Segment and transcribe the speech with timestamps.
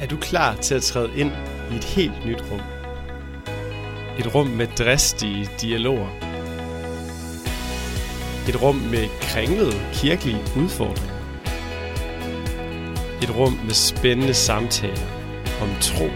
[0.00, 1.32] Er du klar til at træde ind
[1.72, 2.60] i et helt nyt rum?
[4.18, 6.08] Et rum med dristige dialoger.
[8.48, 11.16] Et rum med kringlede kirkelige udfordringer.
[13.22, 15.06] Et rum med spændende samtaler
[15.62, 16.08] om tro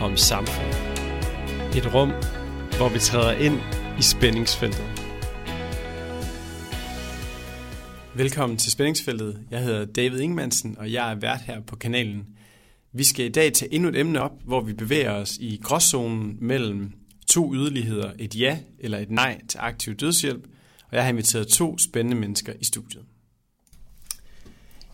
[0.00, 0.74] og om samfund.
[1.76, 2.12] Et rum,
[2.76, 3.60] hvor vi træder ind
[3.98, 4.84] i spændingsfeltet.
[8.14, 9.38] Velkommen til Spændingsfeltet.
[9.50, 12.26] Jeg hedder David Ingemansen, og jeg er vært her på kanalen.
[12.94, 16.36] Vi skal i dag tage endnu et emne op, hvor vi bevæger os i gråzonen
[16.40, 16.92] mellem
[17.26, 20.44] to yderligheder, et ja eller et nej til aktiv dødshjælp,
[20.90, 23.02] og jeg har inviteret to spændende mennesker i studiet.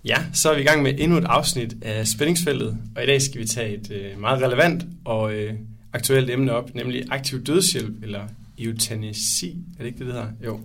[0.04, 3.22] Ja, så er vi i gang med endnu et afsnit af Spændingsfeltet, og i dag
[3.22, 5.54] skal vi tage et øh, meget relevant og øh,
[5.92, 10.30] aktuelt emne op, nemlig aktiv dødshjælp, eller eutanasi, er det ikke det, det hedder?
[10.44, 10.60] Jo.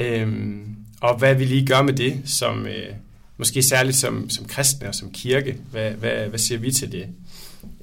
[0.00, 2.94] Øhm, og hvad vi lige gør med det, som øh,
[3.42, 5.56] måske særligt som, som kristne og som kirke.
[5.70, 7.06] Hvad, hvad, hvad siger vi til det?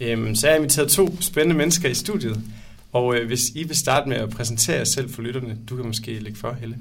[0.02, 2.43] Øhm, så jeg har inviteret to spændende mennesker i studiet,
[2.91, 5.85] og øh, hvis I vil starte med at præsentere jer selv for lytterne, du kan
[5.85, 6.77] måske lægge for, Helle.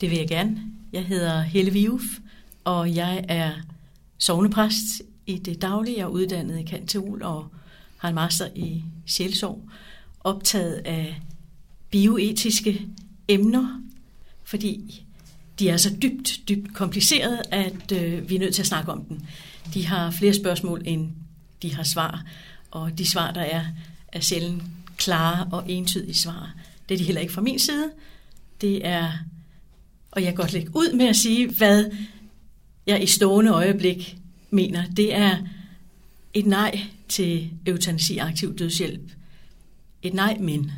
[0.00, 0.62] Det vil jeg gerne.
[0.92, 2.02] Jeg hedder Helle Viuf,
[2.64, 3.52] og jeg er
[4.18, 5.96] sovnepræst i det daglige.
[5.96, 7.46] Jeg er uddannet i Kanteol og
[7.96, 9.62] har en master i sjælsorg,
[10.20, 11.20] optaget af
[11.90, 12.86] bioetiske
[13.28, 13.82] emner,
[14.44, 15.04] fordi
[15.58, 19.04] de er så dybt, dybt komplicerede, at øh, vi er nødt til at snakke om
[19.04, 19.20] dem.
[19.74, 21.10] De har flere spørgsmål, end
[21.62, 22.24] de har svar,
[22.70, 23.64] og de svar, der er,
[24.12, 24.62] er sjældent
[24.96, 26.54] klare og entydige svar.
[26.88, 27.90] Det er de heller ikke fra min side.
[28.60, 29.12] Det er,
[30.10, 31.90] og jeg kan godt lægge ud med at sige, hvad
[32.86, 34.16] jeg i stående øjeblik
[34.50, 34.84] mener.
[34.86, 35.36] Det er
[36.34, 39.10] et nej til eutanasi aktiv dødshjælp.
[40.02, 40.72] Et nej, men.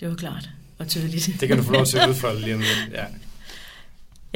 [0.00, 1.30] Det var klart og tydeligt.
[1.40, 2.92] Det kan du få lov til at udfolde lige om lidt.
[2.92, 3.04] Ja.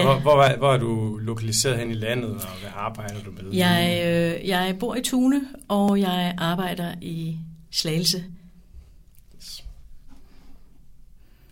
[0.03, 3.55] Hvor, hvor, er, hvor er du lokaliseret hen i landet, og hvad arbejder du med?
[3.55, 7.37] Jeg, øh, jeg bor i Tune, og jeg arbejder i
[7.71, 8.25] Slagelse.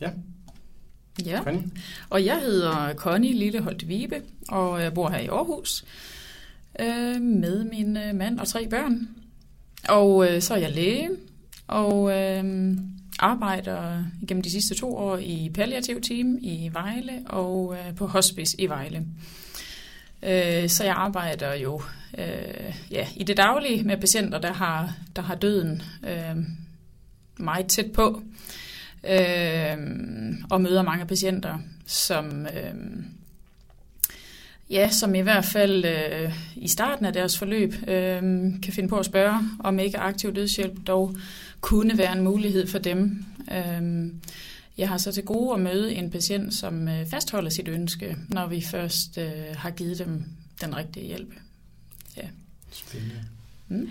[0.00, 0.10] Ja.
[1.24, 1.70] Ja, Connie?
[2.10, 5.84] og jeg hedder Connie Lilleholdt Vibe, og jeg bor her i Aarhus
[6.80, 9.08] øh, med min øh, mand og tre børn.
[9.88, 11.10] Og øh, så er jeg læge,
[11.66, 12.44] og øh,
[13.18, 18.60] arbejder gennem de sidste to år i palliativ team i Vejle og øh, på hospice
[18.60, 19.06] i Vejle.
[20.22, 21.82] Øh, så jeg arbejder jo
[22.18, 26.36] øh, ja, i det daglige med patienter, der har, der har døden øh,
[27.36, 28.22] meget tæt på,
[29.04, 29.76] øh,
[30.50, 32.74] og møder mange patienter, som, øh,
[34.70, 38.22] ja, som i hvert fald øh, i starten af deres forløb øh,
[38.62, 41.16] kan finde på at spørge, om ikke aktiv dødshjælp dog
[41.60, 43.24] kunne være en mulighed for dem.
[43.52, 44.12] Øh,
[44.78, 48.46] jeg har så til gode at møde en patient, som øh, fastholder sit ønske, når
[48.46, 50.24] vi først øh, har givet dem
[50.60, 51.34] den rigtige hjælp.
[52.16, 52.28] Ja.
[52.70, 53.14] Spændende.
[53.68, 53.88] Mm.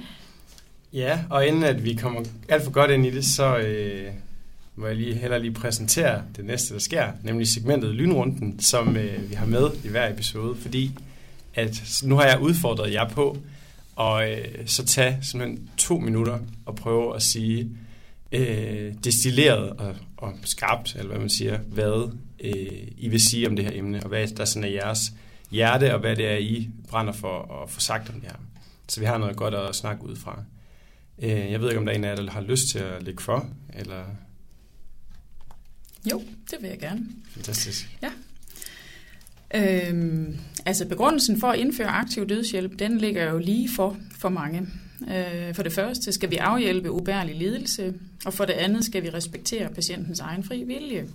[0.93, 4.13] Ja, og inden at vi kommer alt for godt ind i det, så øh,
[4.77, 9.29] må jeg lige heller lige præsentere det næste, der sker, nemlig segmentet Lynrunden, som øh,
[9.29, 10.91] vi har med i hver episode, fordi
[11.53, 13.37] at nu har jeg udfordret jer på
[13.99, 17.69] at øh, så tage simpelthen to minutter og prøve at sige
[18.31, 23.55] øh, destilleret og, og skarpt, eller hvad man siger, hvad øh, I vil sige om
[23.55, 24.99] det her emne, og hvad der sådan er jeres
[25.51, 28.37] hjerte, og hvad det er, I brænder for at få sagt om det her.
[28.87, 30.43] Så vi har noget godt at snakke ud fra.
[31.19, 33.03] Øh, jeg ved ikke, om der er en af jer, der har lyst til at
[33.03, 34.03] lægge for, eller
[36.11, 37.05] jo, det vil jeg gerne.
[37.33, 37.97] fantastisk.
[39.55, 44.67] Øhm, altså begrundelsen for at indføre aktiv dødshjælp, den ligger jo lige for for mange.
[45.11, 47.93] Øh, for det første skal vi afhjælpe ubærlig lidelse,
[48.25, 51.07] og for det andet skal vi respektere patientens egen fri vilje.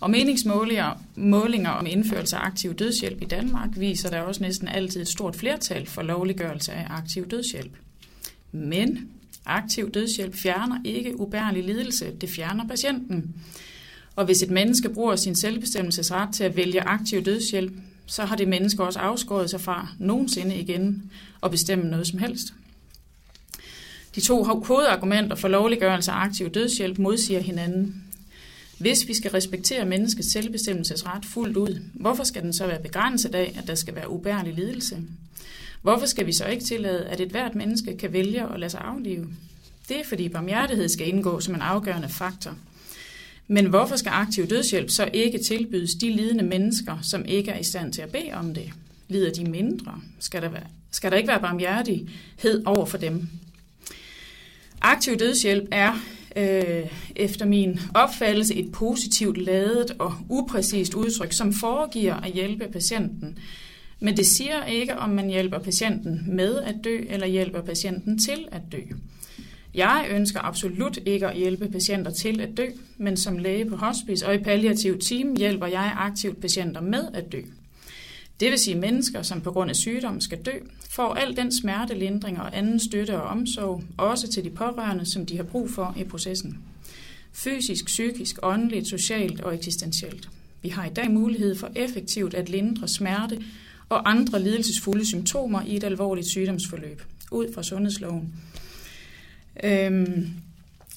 [0.00, 5.00] Og meningsmålinger målinger om indførelse af aktiv dødshjælp i Danmark viser der også næsten altid
[5.00, 7.72] et stort flertal for lovliggørelse af aktiv dødshjælp.
[8.52, 9.08] Men
[9.46, 13.34] aktiv dødshjælp fjerner ikke ubærlig lidelse, det fjerner patienten.
[14.18, 17.72] Og hvis et menneske bruger sin selvbestemmelsesret til at vælge aktiv dødshjælp,
[18.06, 21.10] så har det menneske også afskåret sig fra nogensinde igen
[21.42, 22.46] at bestemme noget som helst.
[24.14, 28.04] De to hovedargumenter for lovliggørelse af aktiv dødshjælp modsiger hinanden.
[28.78, 33.54] Hvis vi skal respektere menneskets selvbestemmelsesret fuldt ud, hvorfor skal den så være begrænset af,
[33.58, 34.96] at der skal være ubærlig lidelse?
[35.82, 38.80] Hvorfor skal vi så ikke tillade, at et hvert menneske kan vælge at lade sig
[38.80, 39.28] aflive?
[39.88, 42.56] Det er fordi barmhjertighed skal indgå som en afgørende faktor.
[43.48, 47.64] Men hvorfor skal aktiv dødshjælp så ikke tilbydes de lidende mennesker, som ikke er i
[47.64, 48.70] stand til at bede om det?
[49.08, 50.00] Lider de mindre?
[50.18, 53.28] Skal der, være, skal der ikke være barmhjertighed over for dem?
[54.80, 56.00] Aktiv dødshjælp er
[56.36, 56.86] øh,
[57.16, 63.38] efter min opfattelse et positivt ladet og upræcist udtryk, som foregiver at hjælpe patienten,
[64.00, 68.48] Men det siger ikke, om man hjælper patienten med at dø, eller hjælper patienten til
[68.52, 68.80] at dø.
[69.78, 72.66] Jeg ønsker absolut ikke at hjælpe patienter til at dø,
[72.96, 77.32] men som læge på hospice og i palliativ team hjælper jeg aktivt patienter med at
[77.32, 77.40] dø.
[78.40, 80.52] Det vil sige mennesker, som på grund af sygdom skal dø,
[80.90, 85.36] får al den smertelindring og anden støtte og omsorg, også til de pårørende, som de
[85.36, 86.58] har brug for i processen.
[87.32, 90.28] Fysisk, psykisk, åndeligt, socialt og eksistentielt.
[90.62, 93.42] Vi har i dag mulighed for effektivt at lindre smerte
[93.88, 98.34] og andre lidelsesfulde symptomer i et alvorligt sygdomsforløb, ud fra sundhedsloven.
[99.64, 100.30] Øhm,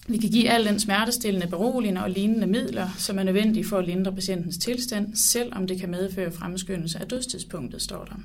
[0.08, 3.86] vi kan give al den smertestillende, beroligende og lignende midler, som er nødvendige for at
[3.86, 8.16] lindre patientens tilstand, selvom det kan medføre fremskyndelse af dødstidspunktet, står der.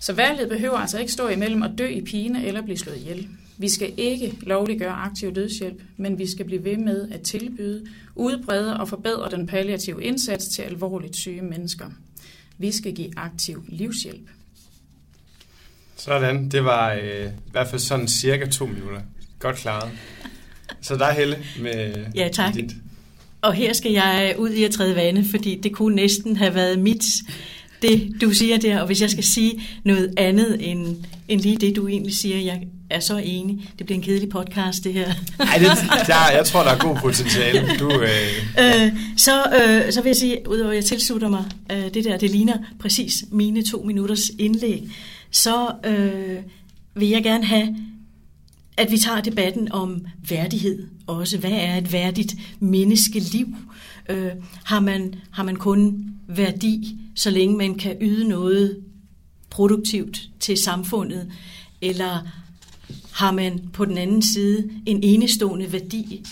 [0.00, 3.28] Så valget behøver altså ikke stå imellem at dø i pine eller blive slået ihjel.
[3.58, 8.80] Vi skal ikke lovliggøre aktiv dødshjælp, men vi skal blive ved med at tilbyde, udbrede
[8.80, 11.86] og forbedre den palliative indsats til alvorligt syge mennesker.
[12.58, 14.28] Vi skal give aktiv livshjælp.
[15.96, 19.00] Sådan, det var øh, i hvert fald sådan cirka to minutter.
[19.40, 19.90] Godt klaret.
[20.80, 22.54] Så der er Helle med Ja, tak.
[22.54, 22.70] dit.
[23.42, 26.78] Og her skal jeg ud i at træde vande, fordi det kunne næsten have været
[26.78, 27.04] mit,
[27.82, 28.80] det du siger der.
[28.80, 30.96] Og hvis jeg skal sige noget andet end,
[31.28, 33.70] end lige det, du egentlig siger, jeg er så enig.
[33.78, 35.12] Det bliver en kedelig podcast, det her.
[35.38, 35.66] Nej, det,
[36.06, 37.68] der, jeg tror, der er god potentiale.
[37.78, 38.08] Du, øh,
[38.60, 42.16] Øh, så, øh, så vil jeg sige, udover at jeg tilslutter mig øh, det der,
[42.16, 44.82] det ligner præcis mine to minutters indlæg,
[45.30, 46.36] så øh,
[46.94, 47.76] vil jeg gerne have,
[48.80, 51.38] at vi tager debatten om værdighed også.
[51.38, 53.46] Hvad er et værdigt menneskeliv?
[54.08, 54.30] Øh,
[54.64, 58.84] har, man, har man kun værdi, så længe man kan yde noget
[59.50, 61.32] produktivt til samfundet,
[61.80, 62.28] eller
[63.12, 66.24] har man på den anden side en enestående værdi,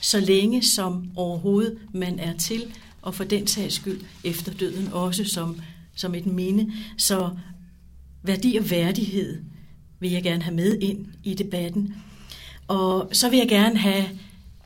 [0.00, 2.62] så længe som overhovedet man er til,
[3.02, 5.60] og for den sags skyld efter døden også som,
[5.94, 6.72] som et minde.
[6.96, 7.30] Så
[8.22, 9.38] værdi og værdighed
[10.00, 11.94] vil jeg gerne have med ind i debatten.
[12.68, 14.04] Og så vil jeg gerne have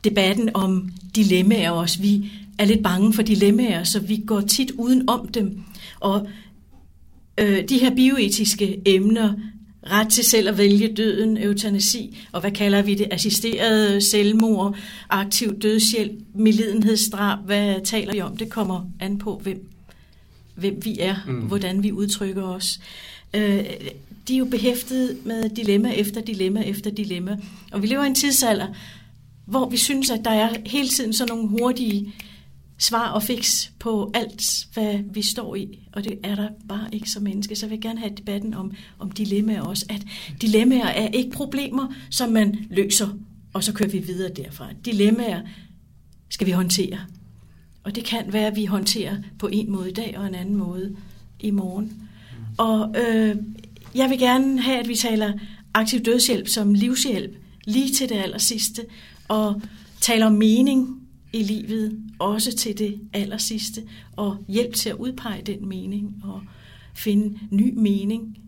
[0.05, 2.01] debatten om dilemmaer også.
[2.01, 5.63] Vi er lidt bange for dilemmaer, så vi går tit uden om dem.
[6.01, 6.29] Og
[7.39, 9.33] øh, de her bioetiske emner,
[9.91, 14.77] ret til selv at vælge døden, eutanasi, og hvad kalder vi det, assisteret selvmord,
[15.11, 18.37] aktiv dødshjælp, medlidenhedsdrab, hvad taler vi om?
[18.37, 19.69] Det kommer an på, hvem,
[20.55, 21.41] hvem vi er, mm.
[21.41, 22.81] hvordan vi udtrykker os.
[23.35, 23.65] Øh,
[24.29, 27.39] de er jo behæftet med dilemma efter dilemma efter dilemma.
[27.73, 28.67] Og vi lever i en tidsalder,
[29.45, 32.15] hvor vi synes, at der er hele tiden sådan nogle hurtige
[32.79, 35.79] svar og fix på alt, hvad vi står i.
[35.93, 37.57] Og det er der bare ikke som menneske.
[37.57, 39.87] Så jeg vil gerne have debatten om, om dilemmaer også.
[39.89, 40.03] At
[40.41, 43.09] dilemmaer er ikke problemer, som man løser,
[43.53, 44.69] og så kører vi videre derfra.
[44.85, 45.41] Dilemmaer
[46.31, 46.99] skal vi håndtere.
[47.85, 50.57] Og det kan være, at vi håndterer på en måde i dag og en anden
[50.57, 50.97] måde
[51.41, 52.09] i morgen.
[52.59, 53.37] Og øh,
[53.95, 55.33] jeg vil gerne have, at vi taler
[55.75, 58.83] aktiv dødshjælp som livshjælp lige til det allersidste,
[59.29, 59.63] og
[60.01, 63.83] taler om mening i livet også til det allersidste,
[64.17, 66.43] og hjælp til at udpege den mening og
[66.95, 68.39] finde ny mening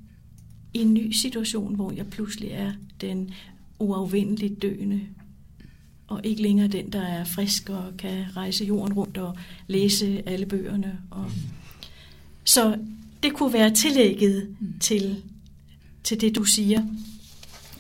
[0.75, 3.31] i en ny situation, hvor jeg pludselig er den
[3.79, 5.01] uafvendeligt døende,
[6.09, 9.37] og ikke længere den, der er frisk og kan rejse jorden rundt og
[9.67, 10.99] læse alle bøgerne.
[11.11, 11.31] Og
[12.45, 12.79] så
[13.23, 15.23] det kunne være tillægget til,
[16.05, 16.83] til det, du siger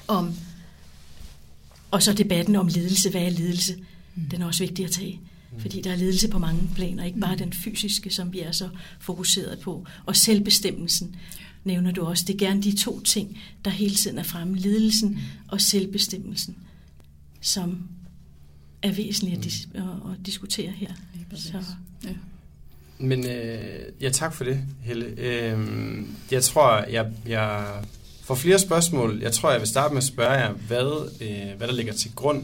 [0.08, 0.34] om,
[1.90, 3.10] og så debatten om lidelse.
[3.10, 3.76] Hvad er lidelse?
[4.30, 5.20] Den er også vigtig at tage.
[5.58, 8.68] Fordi der er lidelse på mange planer, ikke bare den fysiske, som vi er så
[9.00, 9.87] fokuseret på.
[10.06, 11.16] Og selvbestemmelsen
[11.64, 12.25] nævner du også.
[12.26, 14.56] Det er gerne de to ting, der hele tiden er fremme.
[14.56, 15.18] Lidelsen
[15.49, 16.56] og selvbestemmelsen,
[17.40, 17.88] som
[18.84, 20.88] er væsentligt at, dis- at, at diskutere her.
[21.34, 21.64] Så,
[22.04, 22.10] Ja.
[22.98, 25.06] Men øh, ja, tak for det, Helle.
[25.06, 25.58] Øh,
[26.30, 27.66] jeg tror, jeg, jeg
[28.22, 29.18] får flere spørgsmål.
[29.22, 32.10] Jeg tror, jeg vil starte med at spørge jer, hvad, øh, hvad der ligger til
[32.14, 32.42] grund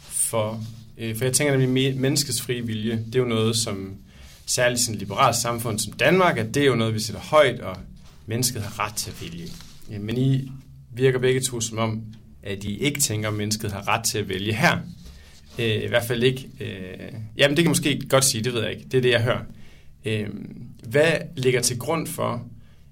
[0.00, 0.64] for...
[0.98, 3.94] Øh, for jeg tænker nemlig, at menneskets frie vilje, det er jo noget, som
[4.46, 7.60] særligt sådan et liberalt samfund som Danmark, at det er jo noget, vi sætter højt,
[7.60, 7.76] og
[8.26, 9.48] mennesket har ret til at vælge.
[9.90, 10.50] Ja, men I
[10.94, 12.02] virker begge to som om,
[12.42, 14.78] at I ikke tænker, at mennesket har ret til at vælge her.
[15.58, 16.48] Øh, I hvert fald ikke...
[16.60, 18.84] Øh, jamen, det kan måske godt sige, det ved jeg ikke.
[18.84, 19.44] Det er det, jeg hører.
[20.04, 20.28] Øh,
[20.88, 22.48] hvad ligger til grund for,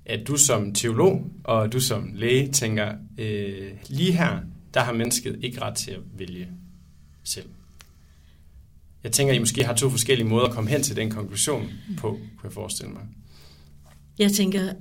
[0.07, 4.38] at du som teolog og du som læge tænker, øh, lige her,
[4.75, 6.49] der har mennesket ikke ret til at vælge
[7.25, 7.47] selv?
[9.04, 12.09] Jeg tænker, I måske har to forskellige måder at komme hen til den konklusion på,
[12.11, 13.02] kunne jeg forestille mig.
[14.19, 14.73] Jeg tænker,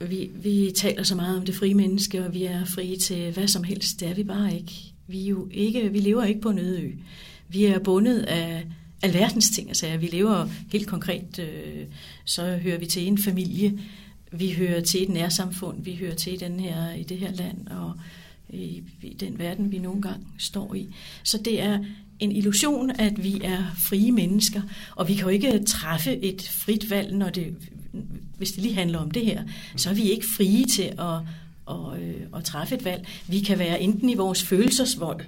[0.00, 3.48] vi, vi taler så meget om det frie menneske, og vi er frie til hvad
[3.48, 4.00] som helst.
[4.00, 4.72] Det er vi bare ikke.
[5.06, 6.92] Vi, er jo ikke, vi lever ikke på en øde ø.
[7.48, 8.66] Vi er bundet af
[9.02, 9.68] alverdens ting.
[9.68, 11.84] Altså, vi lever helt konkret, øh,
[12.24, 13.78] så hører vi til en familie,
[14.32, 17.92] vi hører til et nærsamfund, vi hører til den her, i det her land og
[18.48, 20.88] i, i den verden, vi nogle gange står i.
[21.22, 21.84] Så det er
[22.18, 24.62] en illusion, at vi er frie mennesker,
[24.96, 27.56] og vi kan jo ikke træffe et frit valg, når det,
[28.36, 29.42] hvis det lige handler om det her,
[29.76, 31.14] så er vi ikke frie til at,
[31.70, 33.06] at, at, at træffe et valg.
[33.26, 35.20] Vi kan være enten i vores følelsesvold,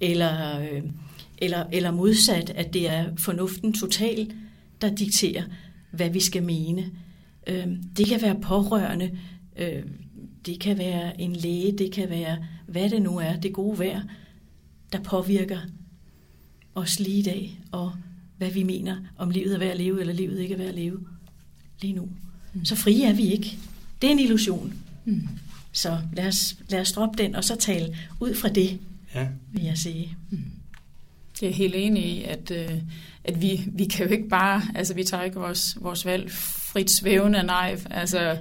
[0.00, 0.82] eller, øh,
[1.38, 4.32] eller, eller modsat, at det er fornuften total,
[4.80, 5.42] der dikterer,
[5.90, 6.90] hvad vi skal mene.
[7.46, 7.66] Øh,
[7.96, 9.18] det kan være pårørende,
[9.56, 9.82] øh,
[10.46, 14.00] det kan være en læge, det kan være, hvad det nu er, det gode vejr,
[14.92, 15.58] der påvirker
[16.74, 17.92] os lige i dag, og
[18.38, 20.74] hvad vi mener, om livet er værd at leve, eller livet ikke er værd at
[20.74, 21.00] leve
[21.80, 22.08] lige nu.
[22.54, 22.64] Mm.
[22.64, 23.58] Så frie er vi ikke.
[24.02, 24.74] Det er en illusion.
[25.04, 25.28] Mm.
[25.72, 28.78] Så lad os, lad os droppe den, og så tale ud fra det,
[29.14, 29.28] ja.
[29.52, 30.16] vil jeg sige.
[30.30, 30.38] Mm.
[31.42, 32.70] Jeg er helt enig i, at, øh,
[33.24, 36.90] at vi, vi kan jo ikke bare, altså vi tager ikke vores, vores valg frit
[36.90, 37.78] svævende, nej.
[37.90, 38.36] Altså,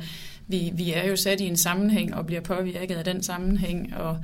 [0.47, 4.19] vi, vi er jo sat i en sammenhæng og bliver påvirket af den sammenhæng, og,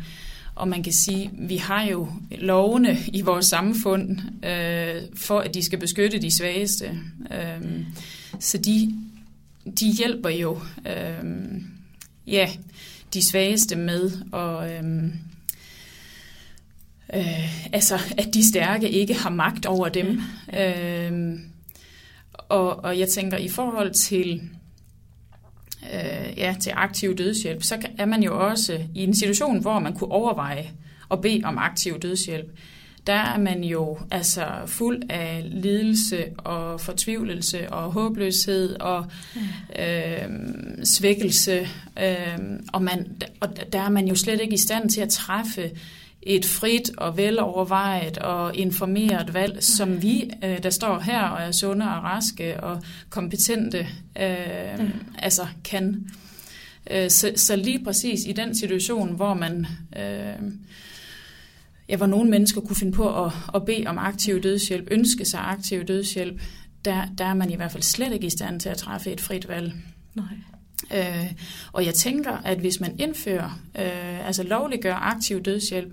[0.55, 5.63] og man kan sige, vi har jo lovene i vores samfund øh, for, at de
[5.63, 6.99] skal beskytte de svageste.
[7.31, 7.85] Øh,
[8.39, 8.95] så de,
[9.79, 11.23] de hjælper jo øh,
[12.27, 12.49] ja,
[13.13, 14.85] de svageste med at...
[14.85, 15.11] Øh,
[17.13, 20.21] øh, altså, at de stærke ikke har magt over dem.
[20.59, 21.39] Øh,
[22.33, 24.41] og, og jeg tænker, i forhold til
[25.93, 29.93] øh, ja, til aktiv dødshjælp, så er man jo også i en situation, hvor man
[29.93, 30.71] kunne overveje
[31.11, 32.49] at bede om aktiv dødshjælp.
[33.07, 39.05] Der er man jo altså fuld af lidelse og fortvivlelse og håbløshed og
[39.79, 40.29] øh,
[40.83, 41.67] svækkelse,
[42.03, 42.39] øh,
[42.73, 45.71] og, man, og der er man jo slet ikke i stand til at træffe
[46.23, 51.51] et frit og velovervejet og informeret valg, som vi, øh, der står her og er
[51.51, 53.87] sunde og raske og kompetente,
[54.21, 54.91] øh, mm.
[55.19, 56.09] altså kan.
[56.91, 59.67] Øh, så, så lige præcis i den situation, hvor man...
[59.97, 60.51] Øh,
[61.89, 65.39] ja, hvor nogle mennesker kunne finde på at, at bede om aktiv dødshjælp, ønske sig
[65.39, 66.41] aktiv dødshjælp,
[66.85, 69.21] der, der er man i hvert fald slet ikke i stand til at træffe et
[69.21, 69.73] frit valg.
[70.15, 70.25] Nej.
[70.93, 71.31] Øh,
[71.71, 75.91] og jeg tænker, at hvis man indfører, øh, altså lovliggør aktiv dødshjælp,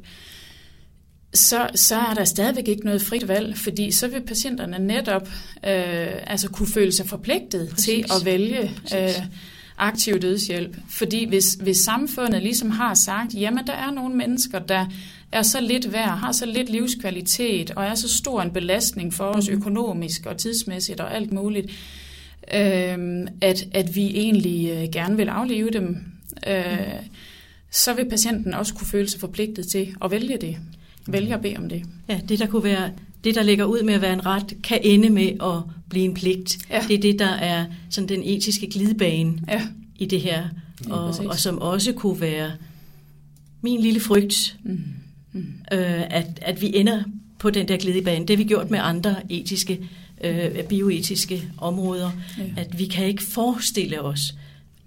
[1.35, 5.29] så, så er der stadigvæk ikke noget frit valg, fordi så vil patienterne netop
[5.65, 7.85] øh, altså kunne føle sig forpligtet Præcis.
[7.85, 8.63] til at vælge
[8.97, 9.11] øh,
[9.79, 10.77] aktiv dødshjælp.
[10.91, 14.87] Fordi hvis, hvis samfundet ligesom har sagt, jamen der er nogle mennesker, der
[15.33, 19.25] er så lidt værd, har så lidt livskvalitet, og er så stor en belastning for
[19.25, 19.59] os mhm.
[19.59, 21.71] økonomisk og tidsmæssigt og alt muligt,
[22.55, 25.97] øh, at, at vi egentlig øh, gerne vil aflive dem,
[26.47, 27.09] øh, mm.
[27.71, 30.57] så vil patienten også kunne føle sig forpligtet til at vælge det.
[31.07, 31.83] Vælge at bede om det.
[32.09, 32.91] Ja, det der kunne være,
[33.25, 36.15] det der ligger ud med at være en ret, kan ende med at blive en
[36.15, 36.59] pligt.
[36.71, 36.85] Ja.
[36.89, 39.63] Det er det, der er sådan den etiske glidebane ja.
[39.99, 40.49] i det her,
[40.91, 42.53] og, og som også kunne være
[43.63, 44.81] min lille frygt, mm.
[45.33, 45.45] Mm.
[45.73, 47.03] Øh, at, at vi ender
[47.39, 48.27] på den der glidebane.
[48.27, 49.81] Det har vi gjort med andre etiske
[50.25, 52.45] øh, bioetiske områder, ja.
[52.57, 54.35] at vi kan ikke forestille os,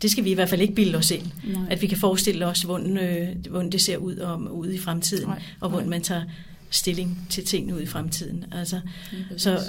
[0.01, 1.61] det skal vi i hvert fald ikke bilde os ind, Nej.
[1.69, 5.27] at vi kan forestille os, hvordan, øh, hvordan det ser ud om, ude i fremtiden,
[5.27, 5.41] Nej.
[5.59, 6.23] og hvordan man tager
[6.69, 8.45] stilling til tingene ud i fremtiden.
[8.51, 8.79] Altså,
[9.13, 9.59] ja, så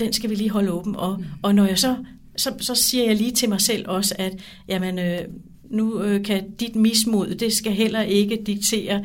[0.00, 0.96] den skal vi lige holde åben.
[0.96, 1.24] Og, mm.
[1.42, 1.96] og når jeg så,
[2.36, 4.32] så, så siger jeg lige til mig selv også, at
[4.68, 5.20] jamen, øh,
[5.70, 9.04] nu øh, kan dit mismod, det skal heller ikke diktere,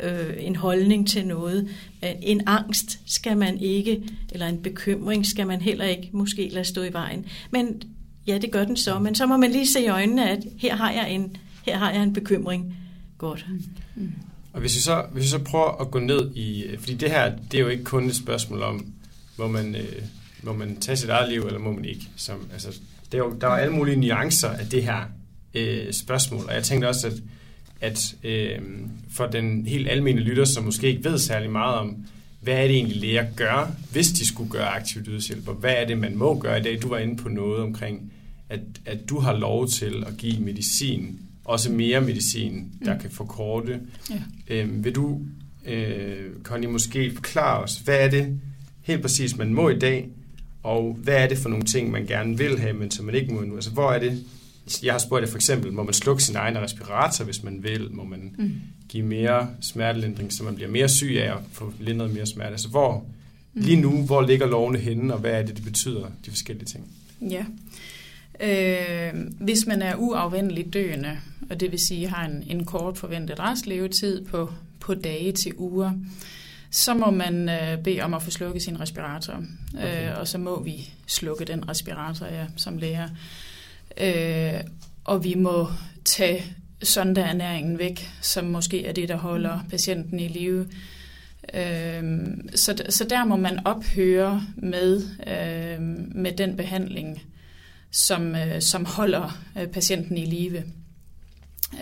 [0.00, 1.68] øh, en holdning til noget.
[2.02, 4.02] En angst skal man ikke,
[4.32, 7.26] eller en bekymring skal man heller ikke måske lade stå i vejen.
[7.50, 7.82] Men
[8.26, 10.76] ja, det gør den så, men så må man lige se i øjnene, at her
[10.76, 11.36] har jeg en,
[11.66, 12.76] her har jeg en bekymring.
[13.18, 13.46] Godt.
[13.94, 14.12] Mm.
[14.52, 17.32] Og hvis vi, så, hvis vi så prøver at gå ned i, fordi det her,
[17.50, 18.86] det er jo ikke kun et spørgsmål om,
[19.36, 20.02] må man, øh,
[20.42, 22.08] må man tage sit eget liv, eller må man ikke.
[22.16, 22.68] Som, altså,
[23.12, 25.00] det er jo, der er alle mulige nuancer af det her
[25.54, 27.12] øh, spørgsmål, og jeg tænkte også, at
[27.80, 28.58] at øh,
[29.10, 31.96] for den helt almindelige lytter, som måske ikke ved særlig meget om,
[32.40, 35.86] hvad er det egentlig læger gør, hvis de skulle gøre aktiv dødshjælp, og hvad er
[35.86, 36.82] det, man må gøre i dag?
[36.82, 38.12] Du var inde på noget omkring,
[38.48, 43.00] at, at du har lov til at give medicin, også mere medicin, der mm.
[43.00, 43.80] kan forkorte.
[44.10, 44.54] Ja.
[44.54, 45.20] Øh, vil du,
[45.66, 48.40] øh, Connie, måske forklare os, hvad er det
[48.82, 50.08] helt præcis, man må i dag,
[50.62, 53.34] og hvad er det for nogle ting, man gerne vil have, men som man ikke
[53.34, 53.54] må nu?
[53.54, 54.24] Altså, hvor er det,
[54.82, 57.90] jeg har spurgt jer for eksempel, må man slukke sin egen respirator, hvis man vil?
[57.90, 58.52] Må man mm.
[58.88, 62.50] give mere smertelindring, så man bliver mere syg af at få lindret mere smerte?
[62.50, 63.06] Altså hvor,
[63.54, 63.62] mm.
[63.62, 66.86] lige nu, hvor ligger lovene henne, og hvad er det, det betyder, de forskellige ting?
[67.20, 67.44] Ja.
[68.40, 71.18] Øh, hvis man er uafvendeligt døende,
[71.50, 75.92] og det vil sige har en, en kort forventet restlevetid på, på dage til uger,
[76.70, 79.44] så må man øh, bede om at få slukket sin respirator.
[79.74, 80.10] Okay.
[80.10, 83.08] Øh, og så må vi slukke den respirator ja, som læger.
[84.00, 84.60] Øh,
[85.04, 85.68] og vi må
[86.04, 86.44] tage
[86.82, 90.66] sondeernæringen væk, som måske er det, der holder patienten i live.
[91.54, 97.22] Øhm, så, så der må man ophøre med, øhm, med den behandling,
[97.90, 100.62] som, øh, som holder øh, patienten i live.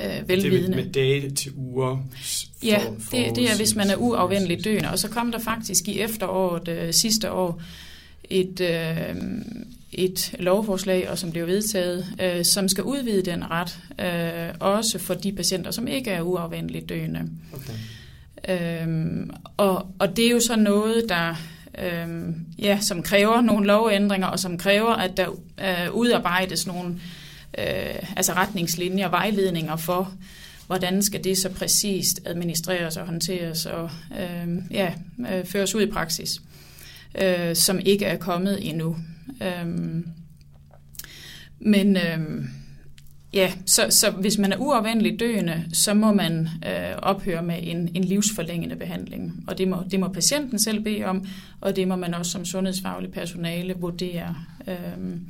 [0.05, 0.67] Øh, velvidende.
[0.67, 2.09] Det med, med dage til uger?
[2.13, 2.81] For, ja,
[3.13, 4.91] det, det er, hvis man er uafvendeligt døende.
[4.91, 7.63] Og så kom der faktisk i efteråret øh, sidste år
[8.31, 9.17] et, øh,
[9.93, 15.15] et lovforslag, og som blev vedtaget, øh, som skal udvide den ret, øh, også for
[15.15, 17.31] de patienter, som ikke er uafvendeligt døende.
[17.53, 17.73] Okay.
[18.49, 21.35] Øhm, og, og det er jo så noget, der
[21.79, 25.29] øhm, ja, som kræver nogle lovændringer, og som kræver, at der
[25.61, 26.89] øh, udarbejdes nogle
[27.59, 30.13] øh, altså retningslinjer, vejledninger for,
[30.67, 33.91] hvordan skal det så præcist administreres og håndteres og
[34.21, 34.93] øh, ja,
[35.33, 36.31] øh, føres ud i praksis,
[37.23, 38.97] øh, som ikke er kommet endnu.
[39.43, 40.07] Øhm,
[41.59, 42.49] men øhm,
[43.37, 47.91] Ja, så, så hvis man er uafvendeligt døende, så må man øh, ophøre med en,
[47.95, 49.45] en livsforlængende behandling.
[49.47, 51.27] Og det må, det må patienten selv bede om,
[51.61, 54.37] og det må man også som sundhedsfaglig personale vurdere
[54.69, 55.21] øhm,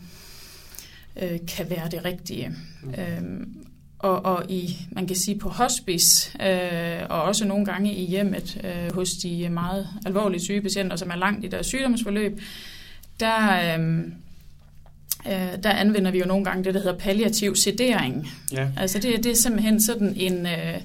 [1.22, 2.52] øh, kan være det rigtige.
[2.82, 2.90] Mm.
[2.90, 3.66] Øhm,
[3.98, 8.60] og, og i, man kan sige på hospice, øh, og også nogle gange i hjemmet
[8.64, 12.40] øh, hos de meget alvorligt syge patienter, som er langt i deres sygdomsforløb,
[13.20, 13.76] der...
[13.78, 14.04] Øh,
[15.26, 18.30] øh, der anvender vi jo nogle gange det, der hedder palliativ sedering.
[18.52, 18.68] Ja.
[18.76, 20.80] Altså det, det er simpelthen sådan en, øh,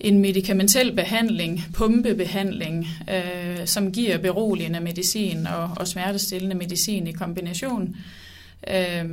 [0.00, 7.96] en medicamentel behandling, pumpebehandling, øh, som giver beroligende medicin og, og smertestillende medicin i kombination,
[8.70, 9.04] øh,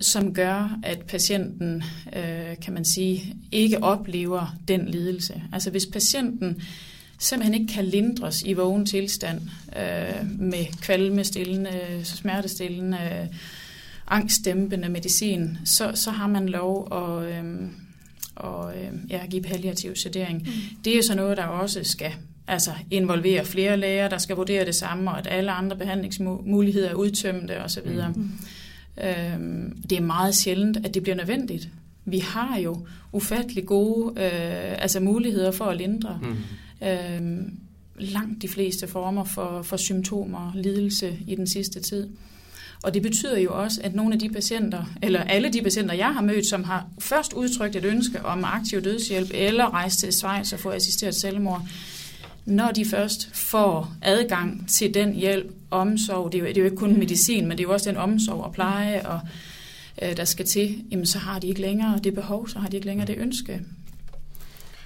[0.00, 1.82] som gør, at patienten,
[2.16, 5.42] øh, kan man sige, ikke oplever den lidelse.
[5.52, 6.62] Altså hvis patienten
[7.22, 9.40] simpelthen ikke kan lindres i vågen tilstand
[9.76, 13.36] øh, med kvalme, stillende, smertestillende, øh,
[14.06, 17.70] angstdæmpende medicin, så, så har man lov at, øhm,
[18.36, 20.42] og, øhm, ja, give palliativ sedering.
[20.42, 20.52] Mm.
[20.84, 22.12] Det er jo så noget, der også skal
[22.46, 26.94] altså involvere flere læger, der skal vurdere det samme, og at alle andre behandlingsmuligheder er
[26.94, 27.86] udtømte osv.
[28.16, 28.30] Mm.
[29.04, 31.68] Øhm, det er meget sjældent, at det bliver nødvendigt.
[32.04, 36.36] Vi har jo ufattelig gode øh, altså muligheder for at lindre mm
[36.84, 37.58] øhm,
[37.98, 42.08] langt de fleste former for, for symptomer, lidelse i den sidste tid.
[42.82, 46.14] Og det betyder jo også, at nogle af de patienter, eller alle de patienter, jeg
[46.14, 50.52] har mødt, som har først udtrykt et ønske om aktiv dødshjælp, eller rejst til Schweiz
[50.52, 51.62] og få assisteret selvmord,
[52.44, 56.64] når de først får adgang til den hjælp, omsorg, det er jo, det er jo
[56.64, 59.20] ikke kun medicin, men det er jo også den omsorg og pleje, og,
[60.02, 62.76] øh, der skal til, jamen så har de ikke længere det behov, så har de
[62.76, 63.60] ikke længere det ønske.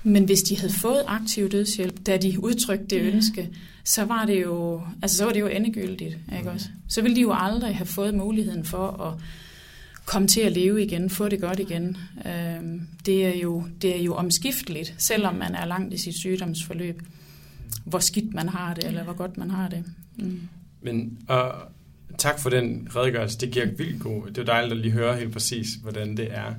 [0.07, 3.51] Men hvis de havde fået aktiv dødshjælp, da de udtrykte det ønske,
[3.85, 6.69] så var det jo, altså så var det jo endegyldigt, ikke også?
[6.89, 9.15] Så ville de jo aldrig have fået muligheden for at
[10.05, 11.97] komme til at leve igen, få det godt igen.
[12.27, 17.03] Øhm, det er jo, det er jo omskifteligt, selvom man er langt i sit sygdomsforløb,
[17.85, 19.85] hvor skidt man har det, eller hvor godt man har det.
[20.17, 20.41] Mm.
[20.83, 21.53] Men og
[22.19, 24.27] tak for den redegørelse, det giver vildt god.
[24.27, 26.55] Det er dejligt at lige høre helt præcis, hvordan det er.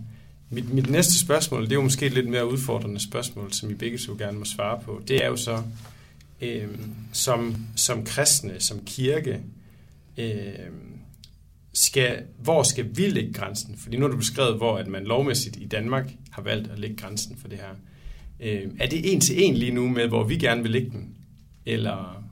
[0.49, 3.73] Mit, mit næste spørgsmål, det er jo måske et lidt mere udfordrende spørgsmål, som I
[3.73, 5.01] begge så gerne må svare på.
[5.07, 5.63] Det er jo så,
[6.41, 6.67] øh,
[7.13, 9.39] som, som kristne, som kirke,
[10.17, 10.53] øh,
[11.73, 13.77] skal, hvor skal vi lægge grænsen?
[13.77, 16.95] Fordi nu har du beskrevet, hvor at man lovmæssigt i Danmark har valgt at lægge
[16.95, 17.75] grænsen for det her.
[18.39, 21.15] Øh, er det en til en lige nu med, hvor vi gerne vil lægge den?
[21.65, 22.23] Eller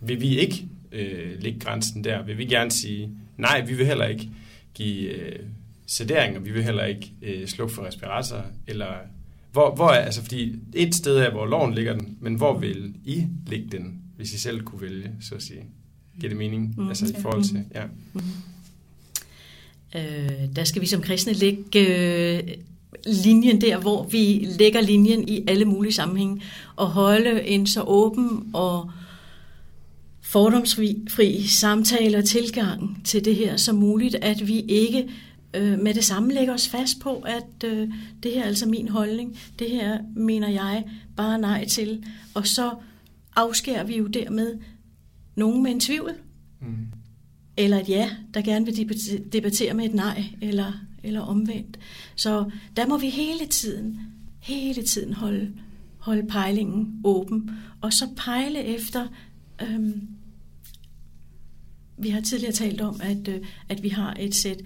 [0.00, 2.22] vil vi ikke øh, lægge grænsen der?
[2.22, 4.28] Vil vi gerne sige, nej, vi vil heller ikke
[4.74, 5.38] give øh,
[5.92, 8.86] sedering, og vi vil heller ikke øh, slukke for respirator, eller
[9.52, 12.94] hvor, hvor er, altså fordi et sted er, hvor loven ligger den, men hvor vil
[13.04, 15.64] I lægge den, hvis I selv kunne vælge, så at sige?
[16.20, 16.74] Giver det mening?
[16.76, 17.82] Mm, altså i forhold til, ja.
[18.12, 18.20] Mm.
[19.96, 22.42] Øh, der skal vi som kristne lægge øh,
[23.06, 26.42] linjen der, hvor vi lægger linjen i alle mulige sammenhænge,
[26.76, 28.90] og holde en så åben og
[30.22, 35.10] fordomsfri samtale og tilgang til det her som muligt, at vi ikke øh,
[35.60, 37.88] med det samme lægger os fast på, at øh,
[38.22, 40.84] det her er altså min holdning, det her mener jeg
[41.16, 42.74] bare nej til, og så
[43.36, 44.58] afskærer vi jo dermed
[45.34, 46.12] nogen med en tvivl,
[46.60, 46.76] mm.
[47.56, 48.88] eller et ja, der gerne vil
[49.32, 51.78] debattere med et nej, eller, eller omvendt.
[52.16, 54.00] Så der må vi hele tiden,
[54.40, 55.52] hele tiden holde,
[55.98, 59.06] holde pejlingen åben, og så pejle efter,
[59.62, 60.08] øhm,
[61.98, 64.62] vi har tidligere talt om, at, øh, at vi har et sæt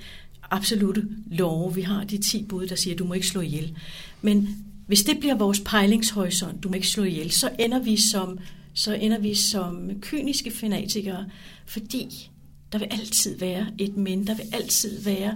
[0.51, 1.75] absolute love.
[1.75, 3.77] Vi har de 10 bud, der siger, at du må ikke slå ihjel.
[4.23, 8.39] Men hvis det bliver vores pejlingshorisont, du må ikke slå ihjel, så ender vi som,
[8.75, 11.27] så ender vi som kyniske fanatikere,
[11.67, 12.31] fordi
[12.73, 15.35] der vil altid være et men, der vil altid være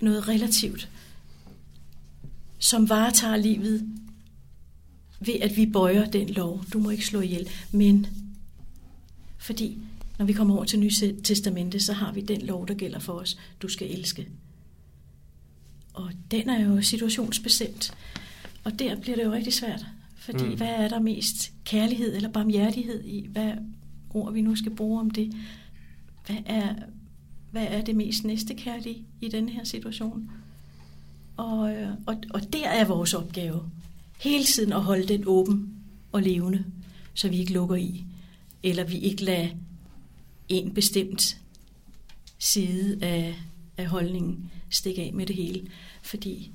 [0.00, 0.88] noget relativt
[2.58, 3.88] som varetager livet
[5.20, 6.64] ved, at vi bøjer den lov.
[6.72, 7.48] Du må ikke slå ihjel.
[7.72, 8.06] Men
[9.38, 9.78] fordi
[10.18, 10.90] når vi kommer over til Nye
[11.24, 13.38] Testamente, så har vi den lov, der gælder for os.
[13.62, 14.28] Du skal elske.
[15.94, 17.94] Og den er jo situationsbestemt.
[18.64, 19.86] Og der bliver det jo rigtig svært.
[20.16, 20.56] Fordi mm.
[20.56, 23.26] hvad er der mest kærlighed eller barmhjertighed i?
[23.26, 23.52] Hvad
[24.10, 25.32] ord vi nu skal bruge om det?
[26.26, 26.74] Hvad er,
[27.50, 30.30] hvad er det mest næstekærlige i den her situation?
[31.36, 33.62] Og, øh, og, og der er vores opgave.
[34.20, 35.74] Hele tiden at holde den åben
[36.12, 36.64] og levende,
[37.14, 38.04] så vi ikke lukker i.
[38.62, 39.48] Eller vi ikke lader
[40.48, 41.36] en bestemt
[42.38, 43.34] side af,
[43.76, 45.62] af holdningen stikke af med det hele.
[46.02, 46.50] Fordi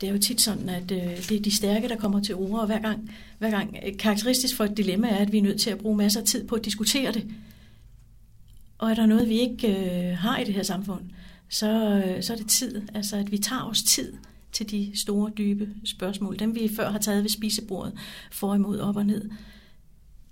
[0.00, 2.60] det er jo tit sådan, at øh, det er de stærke, der kommer til ord,
[2.60, 5.60] og hver gang, hver gang øh, karakteristisk for et dilemma er, at vi er nødt
[5.60, 7.26] til at bruge masser af tid på at diskutere det.
[8.78, 11.02] Og er der noget, vi ikke øh, har i det her samfund,
[11.48, 12.82] så, øh, så er det tid.
[12.94, 14.12] Altså, at vi tager os tid
[14.52, 16.38] til de store, dybe spørgsmål.
[16.38, 17.92] Dem, vi før har taget ved spisebordet,
[18.30, 19.30] for imod, op og ned.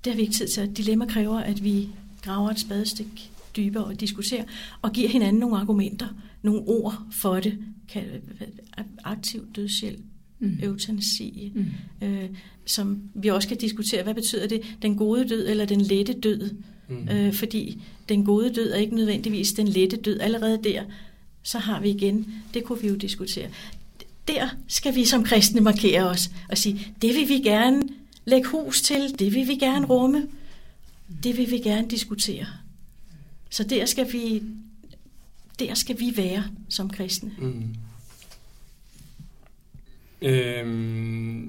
[0.04, 0.76] Det har vi ikke tid til.
[0.76, 1.88] Dilemma kræver, at vi
[2.22, 4.44] graver et spadestik dybere og diskuterer,
[4.82, 6.06] og giver hinanden nogle argumenter,
[6.42, 7.58] nogle ord for det.
[9.04, 10.00] Aktiv dødshjælp,
[10.38, 10.58] mm.
[10.62, 11.66] eutanasi, mm.
[12.06, 12.28] Øh,
[12.66, 14.02] som vi også kan diskutere.
[14.02, 14.76] Hvad betyder det?
[14.82, 16.50] Den gode død eller den lette død?
[16.88, 17.08] Mm.
[17.08, 20.20] Øh, fordi den gode død er ikke nødvendigvis den lette død.
[20.20, 20.82] Allerede der,
[21.42, 23.48] så har vi igen, det kunne vi jo diskutere.
[24.28, 27.82] Der skal vi som kristne markere os og sige, det vil vi gerne
[28.24, 30.26] lægge hus til, det vil vi gerne rumme,
[31.22, 32.46] det vil vi gerne diskutere.
[33.50, 34.42] Så der skal vi,
[35.58, 37.30] der skal vi være som kristne.
[37.38, 37.74] Mm.
[40.22, 41.48] Øhm,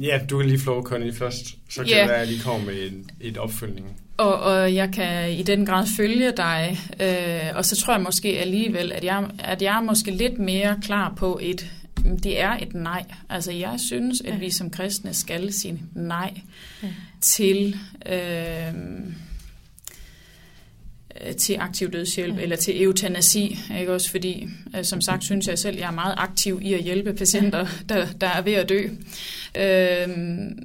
[0.00, 1.46] ja, du kan lige flå, Connie, først.
[1.68, 2.00] Så kan yeah.
[2.00, 3.86] det være, at jeg lige kommer med et, et opfølgning.
[4.16, 8.38] Og, og jeg kan i den grad følge dig, øh, og så tror jeg måske
[8.38, 11.70] alligevel, at jeg, at jeg er måske lidt mere klar på et,
[12.22, 13.04] det er et nej.
[13.28, 14.38] Altså jeg synes, at ja.
[14.38, 16.40] vi som kristne skal sige nej
[16.82, 16.88] ja.
[17.20, 17.76] til...
[18.06, 18.74] Øh,
[21.20, 22.42] Øh, til aktiv dødshjælp ja.
[22.42, 23.58] eller til eutanasi.
[23.80, 23.92] Ikke?
[23.92, 27.14] Også fordi, øh, som sagt, synes jeg selv, jeg er meget aktiv i at hjælpe
[27.14, 28.88] patienter, der, der er ved at dø.
[29.56, 30.08] Øh,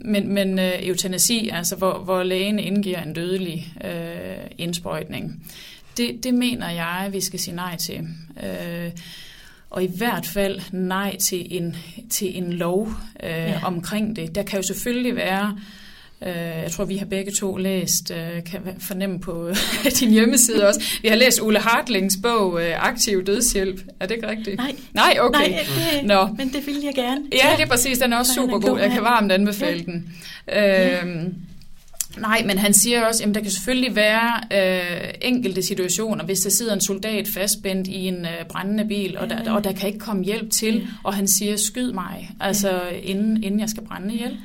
[0.05, 5.43] men men øh, eutanasi, altså hvor, hvor lægen indgiver en dødelig øh, indsprøjtning,
[5.97, 8.07] det, det mener jeg, vi skal sige nej til.
[8.43, 8.91] Øh,
[9.77, 11.75] og i hvert fald nej til en,
[12.09, 13.59] til en lov øh, ja.
[13.63, 14.35] omkring det.
[14.35, 15.57] Der kan jo selvfølgelig være
[16.21, 19.51] Øh, jeg tror, vi har begge to læst, øh, kan fornemme på
[19.99, 23.81] din hjemmeside også, vi har læst Ole Hartlings bog øh, Aktiv Dødshjælp.
[23.99, 24.57] Er det ikke rigtigt?
[24.57, 24.75] Nej.
[24.93, 25.49] Nej, okay.
[25.49, 26.27] Nej, det, Nå.
[26.37, 27.21] men det vil jeg gerne.
[27.33, 27.97] Ja, det er præcis.
[27.97, 28.79] Den er også super god.
[28.79, 29.85] Jeg kan varmt anbefale
[30.47, 30.63] ja.
[31.01, 31.09] den.
[31.09, 31.35] Øhm,
[32.17, 36.49] Nej, men han siger også, at der kan selvfølgelig være øh, enkelte situationer, hvis der
[36.49, 39.99] sidder en soldat fastspændt i en øh, brændende bil, og der, og der kan ikke
[39.99, 44.37] komme hjælp til, og han siger, skyd mig, altså inden, inden jeg skal brænde ihjel.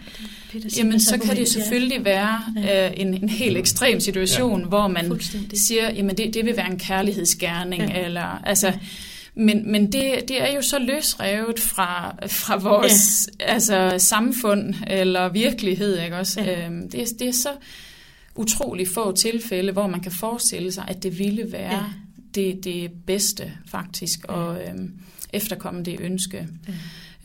[0.78, 4.66] Jamen, så kan det selvfølgelig være øh, en, en helt ekstrem situation, ja.
[4.66, 5.20] hvor man
[5.54, 8.04] siger, jamen det, det vil være en kærlighedsgerning, ja.
[8.04, 8.66] eller altså...
[8.66, 8.74] Ja.
[9.34, 13.44] Men, men det, det er jo så løsrevet fra, fra vores ja.
[13.44, 15.98] altså, samfund eller virkelighed.
[15.98, 16.40] Ikke også?
[16.40, 16.66] Ja.
[16.66, 17.52] Øhm, det, det er så
[18.34, 21.84] utrolig få tilfælde, hvor man kan forestille sig, at det ville være ja.
[22.34, 24.92] det, det bedste faktisk at øhm,
[25.32, 26.48] efterkomme det ønske.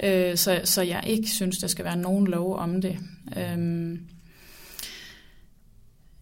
[0.02, 0.30] Ja.
[0.32, 2.98] Øh, så, så jeg ikke synes, der skal være nogen lov om det.
[3.38, 4.00] Øhm,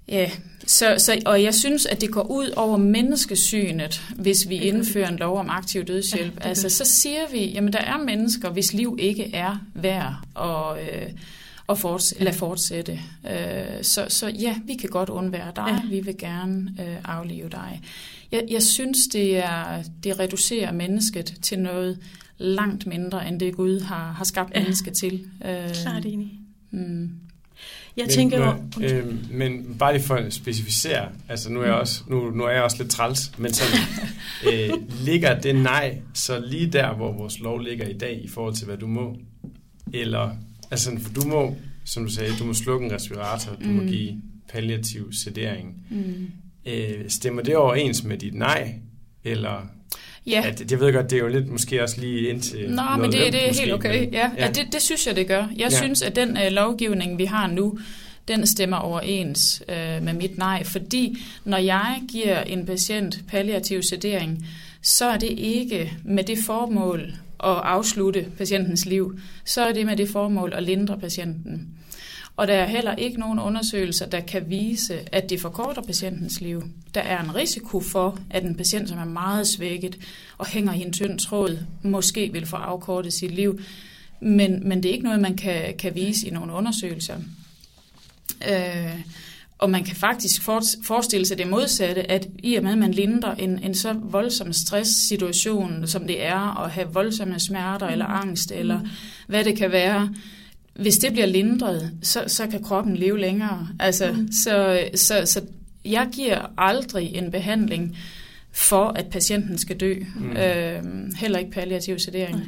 [0.08, 0.32] Ja,
[0.68, 5.18] så, så, og jeg synes, at det går ud over menneskesynet, hvis vi indfører en
[5.18, 6.40] lov om aktiv dødshjælp.
[6.40, 10.84] Ja, altså, så siger vi, jamen der er mennesker, hvis liv ikke er værd at,
[10.84, 11.10] øh,
[11.70, 12.24] at forts- ja.
[12.24, 13.00] lade fortsætte.
[13.30, 15.90] Øh, så, så ja, vi kan godt undvære dig, ja.
[15.90, 17.82] vi vil gerne øh, aflive dig.
[18.32, 22.00] Jeg, jeg synes, det, er, det reducerer mennesket til noget
[22.38, 24.60] langt mindre, end det Gud har, har skabt ja.
[24.60, 25.28] mennesket til.
[25.46, 26.32] Øh, Klart enig.
[26.72, 27.10] Mm.
[27.98, 28.84] Jeg men, tænker jo...
[28.86, 32.50] Øh, men bare lige for at specificere, altså nu er jeg også, nu, nu er
[32.50, 33.80] jeg også lidt træls, men sådan,
[34.52, 34.70] øh,
[35.06, 38.66] ligger det nej så lige der, hvor vores lov ligger i dag i forhold til,
[38.66, 39.18] hvad du må?
[39.94, 40.30] Eller,
[40.72, 41.56] altså for du må,
[41.86, 43.74] som du sagde, du må slukke en respirator, du mm.
[43.76, 45.86] må give palliativ sedering.
[45.90, 46.28] Mm.
[46.66, 48.80] Øh, stemmer det overens med dit nej?
[49.24, 49.68] Eller
[50.28, 50.42] Ja.
[50.46, 53.12] ja det, jeg ved godt, det er jo lidt måske også lige indtil Nå, men
[53.12, 54.00] det, det er måske, helt okay.
[54.00, 54.46] Men, ja, ja.
[54.46, 55.48] ja det, det synes jeg, det gør.
[55.56, 55.78] Jeg ja.
[55.78, 57.80] synes, at den uh, lovgivning, vi har nu,
[58.28, 64.48] den stemmer overens uh, med mit nej, fordi når jeg giver en patient palliativ sedering,
[64.82, 67.02] så er det ikke med det formål
[67.44, 71.68] at afslutte patientens liv, så er det med det formål at lindre patienten.
[72.38, 76.64] Og der er heller ikke nogen undersøgelser, der kan vise, at det forkorter patientens liv.
[76.94, 79.98] Der er en risiko for, at en patient, som er meget svækket
[80.38, 83.60] og hænger i en tynd tråd, måske vil få afkortet sit liv.
[84.20, 87.16] Men, men det er ikke noget, man kan, kan vise i nogle undersøgelser.
[88.50, 89.00] Øh,
[89.58, 90.42] og man kan faktisk
[90.84, 94.54] forestille sig det modsatte, at i og med, at man lindrer en, en så voldsom
[94.54, 98.80] stresssituation, som det er at have voldsomme smerter eller angst, eller
[99.28, 100.10] hvad det kan være,
[100.76, 103.68] hvis det bliver lindret, så, så kan kroppen leve længere.
[103.80, 104.32] Altså, mm.
[104.32, 105.42] så, så, så
[105.86, 107.98] jeg giver aldrig en behandling
[108.52, 109.96] for, at patienten skal dø.
[110.16, 110.38] Mm.
[110.38, 110.84] Øh,
[111.18, 112.38] heller ikke palliativ sedering.
[112.38, 112.46] Nej.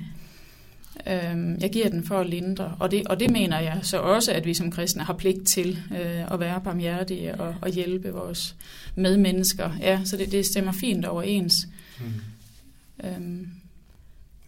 [1.08, 4.32] Øh, jeg giver den for at lindre, og det, og det mener jeg så også,
[4.32, 8.56] at vi som kristne har pligt til øh, at være barmhjertige og, og hjælpe vores
[8.96, 9.72] medmennesker.
[9.80, 11.68] Ja, så det, det stemmer fint overens.
[12.00, 13.08] Mm.
[13.08, 13.48] Øhm.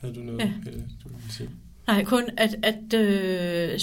[0.01, 0.51] Har du noget, ja.
[1.03, 1.49] du vil sige?
[1.89, 3.79] Nej, kun at, at øh,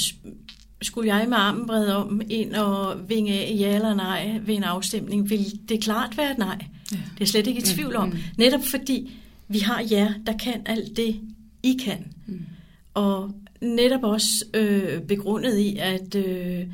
[0.83, 4.65] skulle jeg med armen brede om ind og vinge af ja eller nej ved en
[4.65, 6.65] afstemning, vil det klart være et nej.
[6.93, 6.99] Ja.
[7.15, 8.09] Det er slet ikke i tvivl om.
[8.09, 8.19] Mm.
[8.39, 9.17] Netop fordi
[9.49, 11.21] vi har jer, der kan alt det,
[11.63, 12.13] I kan.
[12.27, 12.47] Mm.
[12.95, 16.67] Og netop også øh, begrundet i, at øh,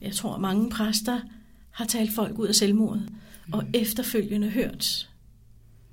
[0.00, 1.20] jeg tror, mange præster
[1.70, 3.08] har talt folk ud af selvmordet,
[3.46, 3.52] mm.
[3.52, 5.08] og efterfølgende hørt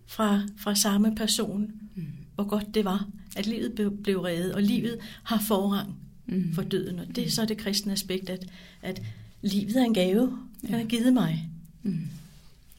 [0.08, 2.04] fra, fra samme person, mm.
[2.36, 5.96] hvor godt det var, at livet blev, reddet, og livet har forrang
[6.26, 6.54] mm.
[6.54, 7.00] for døden.
[7.00, 8.46] Og det er så det kristne aspekt, at,
[8.82, 9.02] at
[9.42, 11.50] livet er en gave, den er givet mig.
[11.84, 12.02] Mm.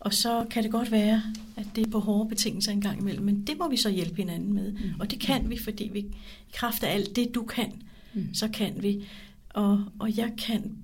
[0.00, 1.22] Og så kan det godt være,
[1.56, 4.16] at det er på hårde betingelser en gang imellem, men det må vi så hjælpe
[4.16, 4.72] hinanden med.
[4.72, 5.00] Mm.
[5.00, 6.14] Og det kan vi, fordi vi i
[6.52, 7.72] kraft af alt det, du kan,
[8.14, 8.34] mm.
[8.34, 9.04] så kan vi.
[9.48, 10.76] Og, og jeg kan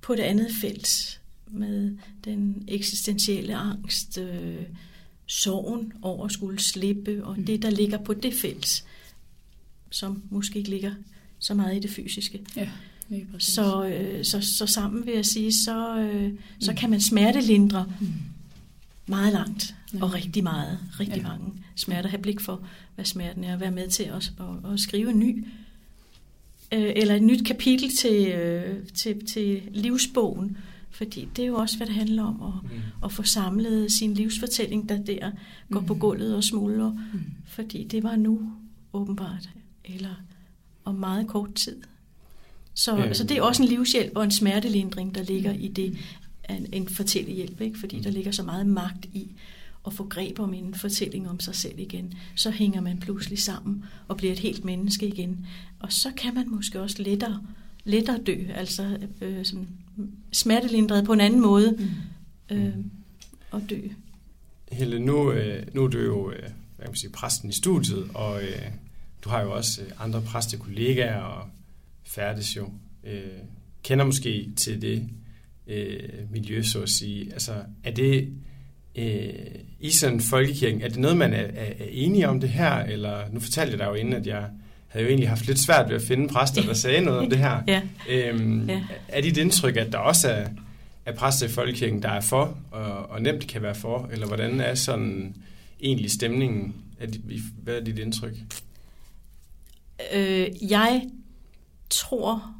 [0.00, 4.62] på det andet felt med den eksistentielle angst, øh,
[5.28, 7.44] sorgen over at skulle slippe, og mm.
[7.46, 8.84] det, der ligger på det felt,
[9.90, 10.92] som måske ikke ligger
[11.38, 12.40] så meget i det fysiske.
[12.56, 12.68] Ja,
[13.38, 16.76] så, øh, så, så sammen vil jeg sige, så, øh, så mm.
[16.76, 18.06] kan man smertelindre mm.
[19.06, 20.02] meget langt, ja.
[20.02, 21.28] og rigtig meget, rigtig ja.
[21.28, 22.08] mange smerter.
[22.08, 25.18] Have blik for, hvad smerten er, at være med til at, at, at skrive en
[25.18, 25.44] ny,
[26.72, 30.56] øh, eller et nyt kapitel til, øh, til, til livsbogen,
[30.90, 32.80] fordi det er jo også, hvad det handler om, at, mm.
[33.04, 35.30] at få samlet sin livsfortælling, der der
[35.70, 35.86] går mm.
[35.86, 37.20] på gulvet og smuldrer, mm.
[37.46, 38.52] fordi det var nu
[38.92, 39.48] åbenbart,
[39.84, 40.14] eller
[40.84, 41.76] om meget kort tid.
[42.74, 43.14] Så, øh.
[43.14, 45.98] så det er også en livshjælp og en smertelindring, der ligger i det,
[46.50, 47.78] en, en fortællehjælp, ikke?
[47.78, 49.32] fordi der ligger så meget magt i
[49.86, 52.14] at få greb om en fortælling om sig selv igen.
[52.36, 55.46] Så hænger man pludselig sammen og bliver et helt menneske igen.
[55.78, 57.42] Og så kan man måske også lettere,
[57.88, 59.68] lettere dø, altså øh, sådan
[60.32, 61.76] smertelindret på en anden måde
[62.50, 62.56] mm.
[62.56, 62.74] øh,
[63.50, 63.80] og dø.
[64.72, 68.10] Helle, nu, øh, nu er du jo øh, hvad kan man sige, præsten i studiet,
[68.14, 68.62] og øh,
[69.24, 71.48] du har jo også øh, andre præstekollegaer og
[72.04, 72.70] færdes jo.
[73.04, 73.22] Øh,
[73.82, 75.08] kender måske til det
[75.66, 77.32] øh, miljø, så at sige.
[77.32, 77.52] Altså,
[77.84, 78.32] er det
[78.96, 79.32] øh,
[79.80, 82.74] i sådan folkekirken, er det noget, man er, er, er enige om det her?
[82.74, 84.50] Eller, nu fortalte jeg dig jo inden, at jeg
[84.88, 87.38] havde jo egentlig haft lidt svært ved at finde præster, der sagde noget om det
[87.38, 87.62] her.
[87.68, 87.80] ja.
[88.08, 88.82] Øhm, ja.
[89.08, 90.46] Er dit indtryk, at der også er,
[91.06, 94.08] er præster i folkekirken, der er for, og, og nemt kan være for?
[94.12, 95.36] Eller hvordan er sådan
[95.80, 96.74] egentlig stemningen?
[97.00, 97.20] Er dit,
[97.62, 98.34] hvad er dit indtryk?
[100.14, 101.02] Øh, jeg
[101.90, 102.54] tror,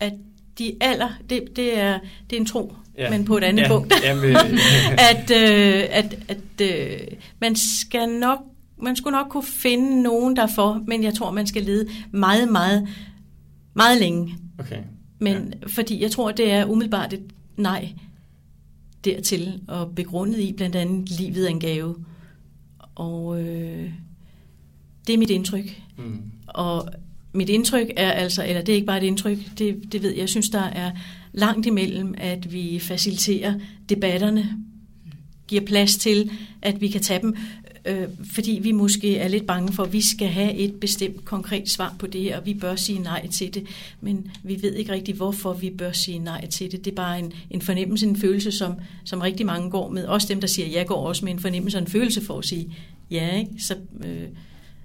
[0.00, 0.12] at
[0.58, 1.98] de alder, det, det, er,
[2.30, 3.10] det er en tro, ja.
[3.10, 3.68] men på et andet ja.
[3.68, 3.92] punkt,
[5.10, 7.00] at, øh, at, at øh,
[7.40, 8.38] man skal nok
[8.84, 12.88] man skulle nok kunne finde nogen derfor, men jeg tror, man skal lede meget, meget,
[13.74, 14.36] meget længe.
[14.58, 14.78] Okay.
[15.18, 15.66] Men ja.
[15.66, 17.22] fordi jeg tror, det er umiddelbart et
[17.56, 17.92] nej
[19.04, 21.96] dertil, og begrundet i blandt andet livet er en gave.
[22.94, 23.90] Og øh,
[25.06, 25.82] det er mit indtryk.
[25.96, 26.22] Mm.
[26.46, 26.88] Og
[27.32, 30.18] mit indtryk er altså, eller det er ikke bare et indtryk, det, det ved jeg,
[30.18, 30.90] jeg synes, der er
[31.32, 33.54] langt imellem, at vi faciliterer
[33.88, 34.56] debatterne,
[35.48, 36.30] giver plads til,
[36.62, 37.36] at vi kan tage dem,
[37.84, 41.70] øh, fordi vi måske er lidt bange for, at vi skal have et bestemt konkret
[41.70, 43.66] svar på det her, og vi bør sige nej til det,
[44.00, 46.84] men vi ved ikke rigtig, hvorfor vi bør sige nej til det.
[46.84, 50.04] Det er bare en, en fornemmelse, en følelse, som, som rigtig mange går med.
[50.04, 52.44] Også dem, der siger ja, går også med en fornemmelse og en følelse for at
[52.44, 52.74] sige
[53.10, 53.38] ja.
[53.38, 53.50] Ikke?
[53.58, 54.28] Så, øh,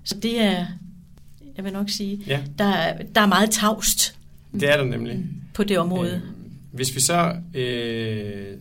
[0.04, 0.66] så det er,
[1.58, 2.40] jeg vil nok sige, ja.
[2.58, 4.16] der, der er meget tavst.
[4.54, 5.26] Det er der nemlig.
[5.54, 6.14] På det område.
[6.14, 6.22] Øh,
[6.72, 8.58] hvis vi så øh,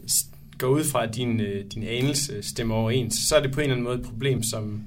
[0.58, 3.64] går ud fra, at din, øh, din anelse stemmer overens, så er det på en
[3.64, 4.82] eller anden måde et problem, som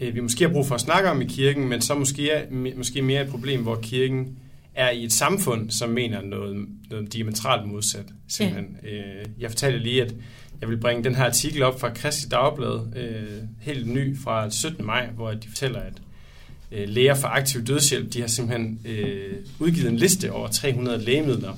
[0.00, 2.44] øh, vi måske har brug for at snakke om i kirken, men så måske, er,
[2.76, 4.36] måske mere et problem, hvor kirken
[4.74, 8.06] er i et samfund, som mener noget, noget diametralt modsat.
[8.28, 8.76] Simpelthen.
[8.82, 8.88] Ja.
[8.88, 10.14] Øh, jeg fortalte lige, at
[10.60, 14.86] jeg vil bringe den her artikel op fra Kristi Dagblad, øh, helt ny fra 17.
[14.86, 15.92] maj, hvor de fortæller, at
[16.72, 21.54] øh, læger for aktiv dødshjælp, de har simpelthen øh, udgivet en liste over 300 lægemidler,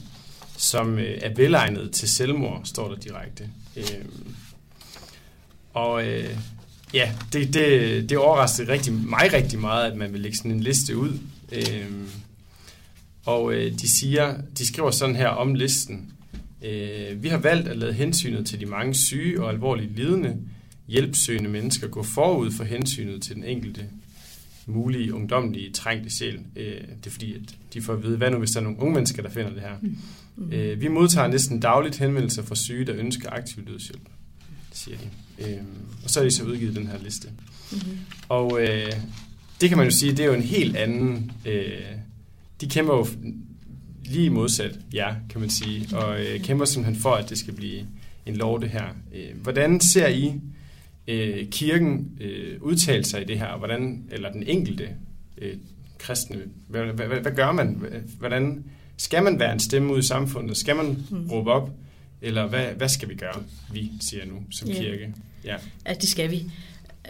[0.63, 3.49] som øh, er velegnet til selvmord, står der direkte.
[3.77, 4.05] Øh,
[5.73, 6.37] og øh,
[6.95, 10.61] ja, det, det, det overraskede rigtig, mig rigtig meget, at man vil lægge sådan en
[10.61, 11.19] liste ud.
[11.53, 11.87] Øh,
[13.25, 16.13] og øh, de siger, de skriver sådan her om listen.
[16.65, 20.37] Øh, vi har valgt at lade hensynet til de mange syge og alvorligt lidende
[20.89, 23.85] hjælpsøgende mennesker gå forud for hensynet til den enkelte
[24.67, 26.41] mulige ungdomlige trængte sjæl.
[26.57, 28.81] Øh, det er fordi, at de får at vide, hvad nu hvis der er nogle
[28.81, 29.77] unge mennesker, der finder det her.
[29.83, 29.99] Mm.
[30.37, 30.53] Mm.
[30.53, 34.09] Øh, vi modtager næsten dagligt henvendelser fra syge, der ønsker aktiv dødshjælp,
[34.73, 35.05] siger de.
[35.45, 35.59] Øh,
[36.05, 37.29] og så er de så udgivet den her liste.
[37.73, 37.99] Mm-hmm.
[38.29, 38.93] Og øh,
[39.61, 41.33] det kan man jo sige, det er jo en helt anden...
[41.47, 41.81] Øh,
[42.61, 43.07] de kæmper jo
[44.05, 47.87] lige modsat ja, kan man sige, og øh, kæmper simpelthen for, at det skal blive
[48.27, 48.87] en lov, det her.
[49.15, 50.35] Øh, hvordan ser I
[51.09, 54.89] øh, kirken øh, udtale sig i det her, hvordan, eller den enkelte
[55.39, 55.57] øh,
[55.99, 56.39] kristne,
[56.69, 57.83] hvad, hvad, hvad, hvad gør man?
[58.19, 58.65] Hvordan
[58.97, 60.57] skal man være en stemme ud i samfundet?
[60.57, 61.31] Skal man mm.
[61.31, 61.71] råbe op?
[62.23, 64.81] Eller hvad, hvad skal vi gøre, vi siger nu som yeah.
[64.81, 65.15] kirke?
[65.45, 65.57] Ja.
[65.87, 66.51] ja, det skal vi.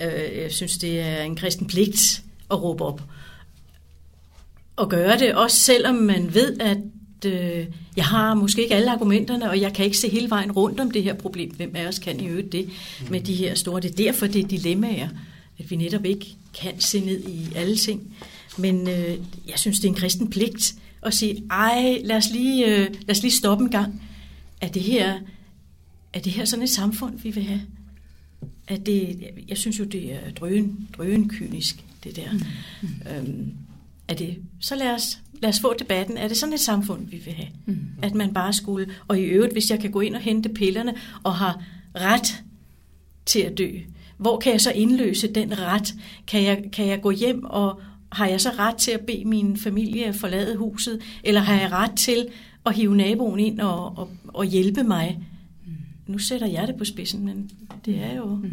[0.03, 3.03] Øh, jeg synes, det er en kristen pligt at råbe op.
[4.77, 6.79] Og gøre det, også selvom man ved, at
[7.25, 10.81] øh, jeg har måske ikke alle argumenterne, og jeg kan ikke se hele vejen rundt
[10.81, 11.55] om det her problem.
[11.55, 12.71] Hvem af os kan i øvrigt det
[13.11, 13.81] med de her store?
[13.81, 15.09] Det er derfor, det er dilemmaer,
[15.59, 16.27] at vi netop ikke
[16.61, 18.17] kan se ned i alle ting.
[18.59, 22.67] Men øh, jeg synes, det er en kristen pligt at sige, ej, lad os lige,
[22.67, 24.03] øh, lad os lige stoppe en gang.
[24.61, 25.19] Er det her,
[26.13, 27.63] er det her sådan et samfund, vi vil have?
[28.69, 32.33] At det, jeg synes jo, det er drøn, drøn kynisk, det der.
[32.33, 32.89] Mm.
[33.17, 33.53] Øhm,
[34.09, 36.17] er det, så lad os, lad os få debatten.
[36.17, 37.49] Er det sådan et samfund, vi vil have?
[37.67, 37.79] Mm.
[38.03, 38.87] At man bare skulle...
[39.09, 42.43] Og i øvrigt, hvis jeg kan gå ind og hente pillerne og har ret
[43.27, 43.71] til at dø,
[44.17, 45.95] hvor kan jeg så indløse den ret?
[46.27, 47.81] Kan jeg, kan jeg gå hjem og
[48.13, 51.01] har jeg så ret til at bede min familie forlade huset?
[51.25, 52.27] Eller har jeg ret til
[52.67, 55.19] at hive naboen ind og, og, og hjælpe mig?
[55.67, 55.73] Mm.
[56.07, 57.51] Nu sætter jeg det på spidsen, men
[57.85, 58.35] det er jo...
[58.35, 58.51] Mm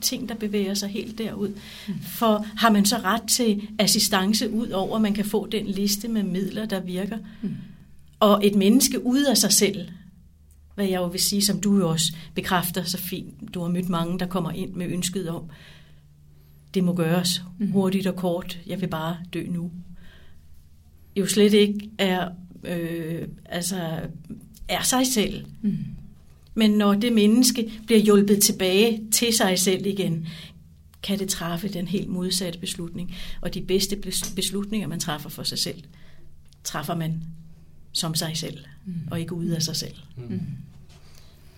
[0.00, 1.52] ting, der bevæger sig helt derud.
[2.02, 6.08] For har man så ret til assistance ud over, at man kan få den liste
[6.08, 7.18] med midler, der virker?
[7.42, 7.56] Mm.
[8.20, 9.88] Og et menneske ud af sig selv,
[10.74, 13.54] hvad jeg jo vil sige, som du jo også bekræfter så fint.
[13.54, 15.42] Du har mødt mange, der kommer ind med ønsket om,
[16.74, 19.70] det må gøres hurtigt og kort, jeg vil bare dø nu.
[21.16, 22.28] Jo slet ikke er,
[22.64, 24.00] øh, altså,
[24.68, 25.46] er sig selv.
[25.62, 25.84] Mm.
[26.54, 30.28] Men når det menneske bliver hjulpet tilbage til sig selv igen,
[31.02, 33.14] kan det træffe den helt modsatte beslutning.
[33.40, 33.96] Og de bedste
[34.36, 35.82] beslutninger, man træffer for sig selv,
[36.64, 37.22] træffer man
[37.92, 38.94] som sig selv, mm.
[39.10, 39.94] og ikke ud af sig selv.
[40.16, 40.22] Mm.
[40.28, 40.40] mm.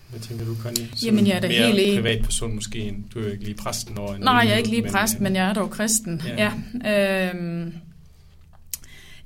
[0.09, 0.87] Hvad tænker du, Connie?
[0.95, 1.97] Som Jamen, jeg er da helt enig.
[1.97, 2.95] privatperson måske.
[3.13, 5.23] Du er jo ikke lige præsten over en Nej, jeg er ikke lige præst, men,
[5.23, 6.21] men jeg er dog kristen.
[6.27, 6.51] Ja.
[6.83, 7.29] ja.
[7.29, 7.73] Øhm,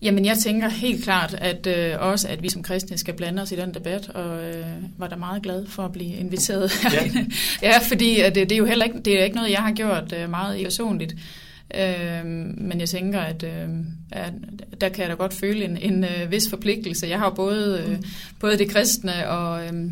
[0.02, 3.52] Jamen, jeg tænker helt klart, at øh, også, at vi som kristne skal blande os
[3.52, 4.66] i den debat, og øh,
[4.98, 6.72] var da meget glad for at blive inviteret.
[6.94, 7.12] Ja,
[7.72, 9.72] ja fordi at det, det er jo heller ikke, det er ikke noget, jeg har
[9.72, 11.16] gjort øh, meget personligt.
[11.76, 12.26] Øh,
[12.58, 13.70] men jeg tænker, at, øh,
[14.12, 14.34] at
[14.82, 17.08] der kan jeg da godt føle en, en øh, vis forpligtelse.
[17.08, 17.98] Jeg har både, øh,
[18.40, 19.92] både det kristne og øh,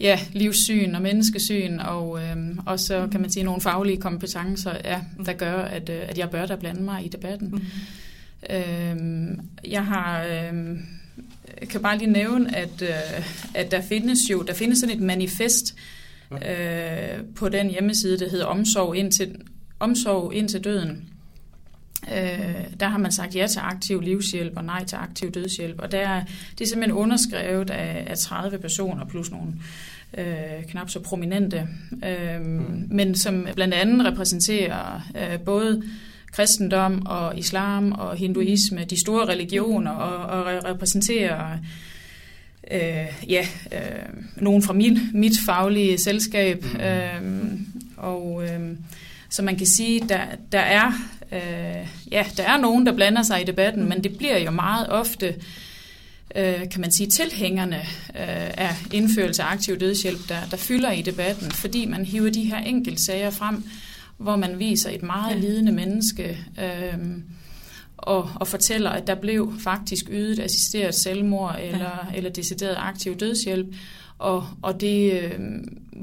[0.00, 5.00] ja, livssyn og menneskesyn, og, øh, og så kan man sige nogle faglige kompetencer, ja,
[5.26, 7.48] der gør, at, øh, at jeg bør da blande mig i debatten.
[7.48, 7.62] Mm.
[8.50, 8.96] Øh,
[9.70, 10.22] jeg har...
[10.22, 10.78] Øh,
[11.60, 15.02] jeg kan bare lige nævne, at, øh, at der findes jo der findes sådan et
[15.02, 15.74] manifest
[16.32, 19.36] øh, på den hjemmeside, der hedder Omsorg indtil,
[19.80, 21.08] Omsorg indtil døden.
[22.12, 25.80] Øh, der har man sagt ja til aktiv livshjælp og nej til aktiv dødshjælp.
[25.80, 26.22] Og der,
[26.58, 29.52] det er simpelthen underskrevet af, af 30 personer plus nogle
[30.18, 31.68] øh, knap så prominente,
[32.04, 32.86] øh, mm.
[32.90, 35.82] men som blandt andet repræsenterer øh, både
[36.34, 41.58] kristendom og islam og hinduisme, de store religioner, og, og repræsenterer
[42.70, 46.64] øh, ja, øh, nogen fra mit, mit faglige selskab.
[46.64, 46.80] Mm.
[46.80, 47.60] Øh,
[47.96, 48.76] og øh,
[49.28, 50.20] så man kan sige, der,
[50.52, 50.92] der er
[51.32, 53.88] øh, ja, der er nogen, der blander sig i debatten, mm.
[53.88, 55.34] men det bliver jo meget ofte
[56.34, 61.02] øh, kan man sige, tilhængerne øh, af indførelse af aktiv dødshjælp, der, der fylder i
[61.02, 63.64] debatten, fordi man hiver de her enkeltsager frem,
[64.18, 65.40] hvor man viser et meget ja.
[65.40, 66.98] lidende menneske øh,
[67.96, 72.16] og, og fortæller, at der blev faktisk ydet assisteret selvmord eller, ja.
[72.16, 73.74] eller decideret aktiv dødshjælp.
[74.18, 75.30] Og, og det øh,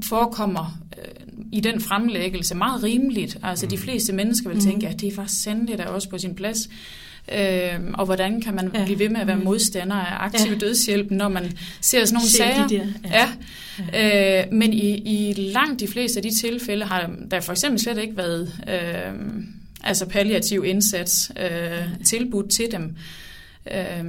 [0.02, 3.38] forekommer øh, i den fremlæggelse meget rimeligt.
[3.42, 3.70] Altså mm.
[3.70, 4.92] de fleste mennesker vil tænke, mm.
[4.92, 6.68] at det var sandt der også på sin plads.
[7.32, 8.84] Øh, og hvordan kan man ja.
[8.84, 9.44] blive ved med at være mm.
[9.44, 10.58] modstander af aktiv ja.
[10.58, 12.66] dødshjælp, når man ser sådan nogle ser sager?
[12.66, 12.86] De der.
[13.10, 13.28] Ja.
[13.92, 14.42] Ja.
[14.42, 17.98] Øh, men i, i langt de fleste af de tilfælde har der for eksempel slet
[17.98, 19.44] ikke været øh,
[19.84, 22.96] altså palliativ indsats øh, tilbudt til dem.
[23.70, 24.04] Øh,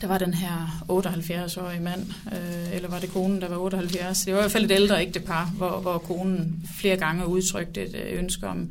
[0.00, 4.18] der var den her 78-årige mand, øh, eller var det konen, der var 78?
[4.18, 8.18] Det var i hvert fald et ældre ægtepar, hvor, hvor konen flere gange udtrykte et
[8.18, 8.70] ønske om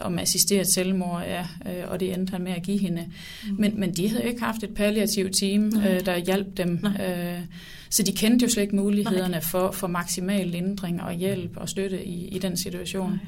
[0.00, 3.06] om assisteret selvmord, ja, øh, og det endte han med at give hende.
[3.48, 3.56] Mm.
[3.58, 6.86] Men, men de havde jo ikke haft et palliativt team, øh, der hjalp dem.
[6.86, 7.38] Øh,
[7.90, 12.04] så de kendte jo slet ikke mulighederne for, for maksimal lindring og hjælp og støtte
[12.04, 13.10] i, i den situation.
[13.10, 13.18] Nej.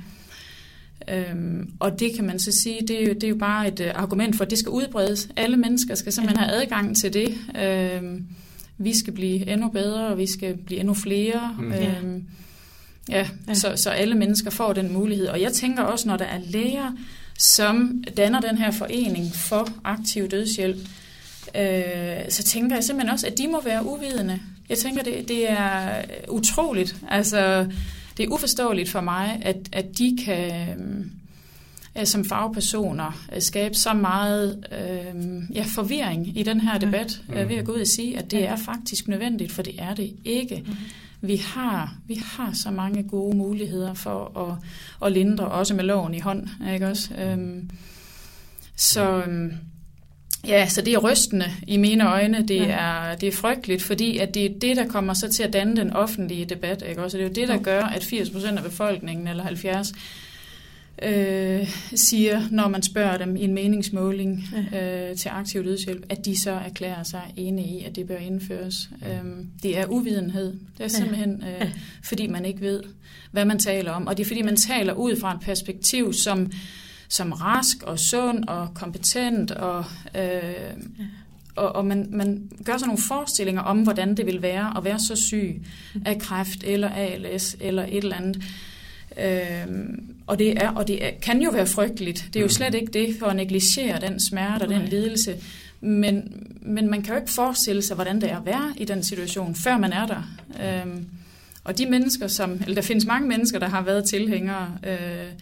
[1.08, 3.80] Øhm, og det kan man så sige, det er, jo, det er jo bare et
[3.80, 5.28] uh, argument for, at det skal udbredes.
[5.36, 7.34] Alle mennesker skal simpelthen have adgang til det.
[7.62, 8.26] Øhm,
[8.78, 11.56] vi skal blive endnu bedre, og vi skal blive endnu flere.
[11.58, 11.72] Mm.
[11.72, 12.24] Øhm,
[13.08, 13.54] ja, ja.
[13.54, 15.26] Så, så alle mennesker får den mulighed.
[15.26, 16.92] Og jeg tænker også, når der er læger,
[17.38, 20.78] som danner den her forening for aktiv dødshjælp,
[21.56, 24.40] øh, så tænker jeg simpelthen også, at de må være uvidende.
[24.68, 26.96] Jeg tænker, det, det er utroligt.
[27.08, 27.66] Altså,
[28.16, 30.50] det er uforståeligt for mig, at, at de kan
[31.98, 37.34] øh, som fagpersoner øh, skabe så meget øh, ja, forvirring i den her debat, mm.
[37.34, 40.12] ved at gå ud og sige, at det er faktisk nødvendigt, for det er det
[40.24, 40.62] ikke.
[40.66, 40.76] Mm.
[41.24, 44.56] Vi har, vi har så mange gode muligheder for at,
[45.06, 46.48] at lindre, også med loven i hånd.
[46.72, 47.14] Ikke også?
[47.14, 47.70] Øhm,
[48.76, 49.22] så...
[49.26, 49.52] Øh,
[50.46, 52.48] Ja, så det er rystende i mine øjne.
[52.48, 55.52] Det, er, det er frygteligt, fordi at det er det, der kommer så til at
[55.52, 56.84] danne den offentlige debat.
[56.88, 57.02] Ikke?
[57.02, 59.92] Også det er jo det, der gør, at 80 procent af befolkningen, eller 70
[61.04, 65.10] øh, siger, når man spørger dem i en meningsmåling ja.
[65.10, 68.90] øh, til aktiv dødshjælp, at de så erklærer sig enige i, at det bør indføres.
[69.02, 69.18] Ja.
[69.18, 70.52] Øhm, det er uvidenhed.
[70.78, 72.82] Det er simpelthen, øh, fordi man ikke ved,
[73.30, 74.06] hvad man taler om.
[74.06, 76.50] Og det er, fordi man taler ud fra et perspektiv, som
[77.12, 79.84] som rask og sund og kompetent, og,
[80.14, 81.04] øh, ja.
[81.56, 84.98] og, og man, man gør sig nogle forestillinger om, hvordan det vil være at være
[84.98, 85.62] så syg
[86.04, 88.42] af kræft eller ALS eller et eller andet.
[89.18, 89.66] Øh,
[90.26, 92.24] og det, er, og det er, kan jo være frygteligt.
[92.26, 92.50] Det er jo mm.
[92.50, 95.36] slet ikke det for at negligere den smerte og den lidelse.
[95.80, 99.04] Men, men man kan jo ikke forestille sig, hvordan det er at være i den
[99.04, 100.22] situation, før man er der.
[100.64, 101.06] Øhm,
[101.64, 105.32] og de mennesker, som, eller der findes mange mennesker, der har været tilhængere øh,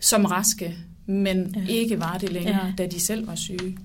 [0.00, 1.72] som raske, men ja.
[1.72, 2.72] ikke var det længere, ja.
[2.78, 3.78] da de selv var syge.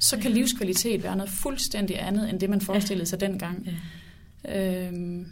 [0.00, 3.68] Så kan livskvalitet være noget fuldstændig andet, end det man forestillede sig dengang.
[4.44, 4.86] Ja.
[4.86, 5.26] Øhm,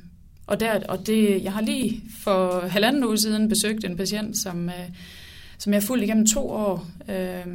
[0.50, 4.68] og, der, og det, jeg har lige for halvanden uge siden besøgt en patient, som,
[4.68, 4.88] øh,
[5.58, 7.46] som jeg har fulgt igennem to år øh,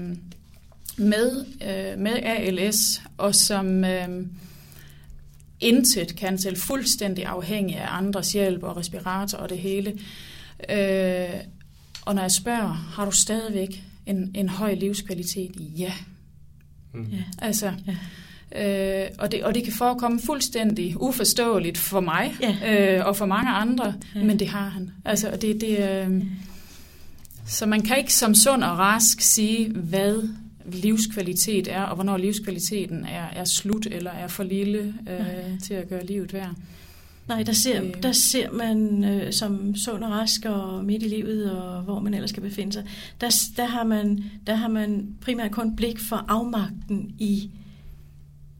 [0.97, 4.25] med, øh, med ALS, og som øh,
[5.59, 9.89] intet kan selv fuldstændig afhængig af andres hjælp og respirator og det hele.
[10.69, 11.39] Øh,
[12.05, 15.51] og når jeg spørger, har du stadigvæk en, en høj livskvalitet?
[15.77, 15.93] Ja.
[16.93, 17.03] Mm.
[17.11, 17.23] ja.
[17.41, 17.97] Altså, ja.
[18.57, 22.97] Øh, og, det, og det kan forekomme fuldstændig uforståeligt for mig ja.
[22.97, 24.23] øh, og for mange andre, ja.
[24.23, 24.91] men det har han.
[25.05, 26.09] Altså, det, det, øh, ja.
[27.47, 30.29] Så man kan ikke som sund og rask sige, hvad
[30.65, 35.89] livskvalitet er, og hvornår livskvaliteten er, er slut eller er for lille øh, til at
[35.89, 36.51] gøre livet værd.
[37.27, 38.03] Nej, der ser, øh.
[38.03, 42.13] der ser man øh, som sund og rask og midt i livet, og hvor man
[42.13, 42.83] ellers skal befinde sig,
[43.21, 47.49] der, der, har, man, der har man primært kun blik for afmagten i,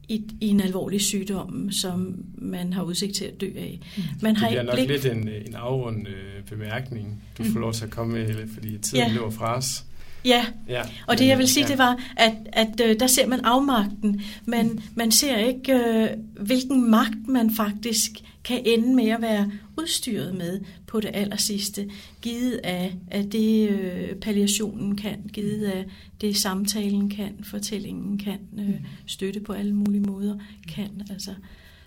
[0.08, 3.80] i, i en alvorlig sygdom, som man har udsigt til at dø af.
[3.96, 4.02] Mm.
[4.22, 4.88] Man har det bliver nok blik...
[4.88, 7.60] lidt en, en afrundende øh, bemærkning, du får mm.
[7.60, 9.12] lov til at komme med, fordi tiden ja.
[9.12, 9.84] løber fra os.
[10.24, 10.82] Ja, ja.
[11.06, 11.70] og det jeg vil sige, ja.
[11.70, 16.90] det var, at, at uh, der ser man afmagten, men man ser ikke, uh, hvilken
[16.90, 18.10] magt man faktisk
[18.46, 21.90] kan ende med at være udstyret med på det aller sidste,
[22.22, 25.84] givet af, af det øh, palliationen kan, givet af
[26.20, 30.38] det samtalen kan, fortællingen kan, øh, støtte på alle mulige måder
[30.74, 31.02] kan.
[31.10, 31.34] Altså.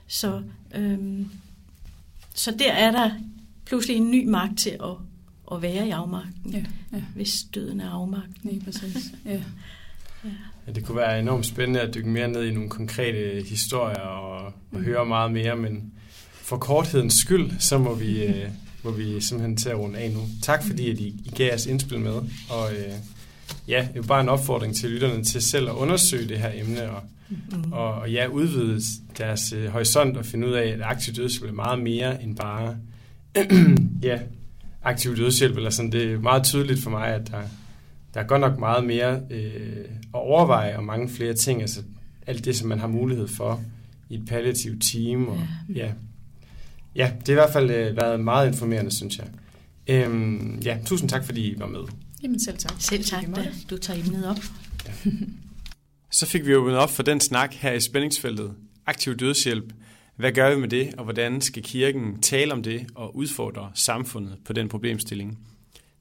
[0.07, 0.41] Så,
[0.75, 1.25] øh,
[2.35, 3.11] så der er der
[3.65, 4.95] pludselig en ny magt til at,
[5.51, 7.03] at være i afmagten, ja, ja.
[7.15, 8.49] hvis døden er afmagten.
[8.49, 9.13] Ja, præcis.
[9.25, 9.41] Ja.
[10.23, 10.29] Ja.
[10.67, 14.45] Ja, det kunne være enormt spændende at dykke mere ned i nogle konkrete historier og,
[14.45, 14.83] og mm.
[14.83, 15.93] høre meget mere, men
[16.49, 18.45] for korthedens skyld, så må vi, øh,
[18.83, 20.19] må vi simpelthen til at runde af nu.
[20.41, 22.13] Tak fordi, at I, I gav os indspil med.
[22.49, 22.93] Og øh,
[23.67, 26.91] ja, det er bare en opfordring til lytterne til selv at undersøge det her emne
[26.91, 27.71] og, mm.
[27.71, 28.81] og, og ja, udvide
[29.17, 32.77] deres øh, horisont og finde ud af, at aktiv dødshjælp er meget mere end bare
[34.09, 34.19] ja,
[34.83, 35.57] aktiv dødshjælp.
[35.57, 35.91] Eller sådan.
[35.91, 37.41] Det er meget tydeligt for mig, at der,
[38.13, 41.61] der er godt nok meget mere øh, at overveje og mange flere ting.
[41.61, 41.81] Altså
[42.27, 43.61] alt det, som man har mulighed for
[44.09, 45.27] i et palliativt team.
[45.27, 45.39] Og,
[45.75, 45.85] ja.
[45.85, 45.91] ja
[46.99, 49.27] Ja, det har i hvert fald øh, været meget informerende, synes jeg.
[49.87, 51.79] Øhm, ja, tusind tak, fordi I var med.
[52.23, 52.73] Jamen selv tak.
[52.79, 54.37] Selv tak, da du tager emnet op.
[54.85, 55.11] Ja.
[56.11, 58.53] Så fik vi åbnet op for den snak her i spændingsfeltet.
[58.85, 59.73] Aktiv dødshjælp.
[60.15, 64.37] Hvad gør vi med det, og hvordan skal kirken tale om det og udfordre samfundet
[64.45, 65.39] på den problemstilling?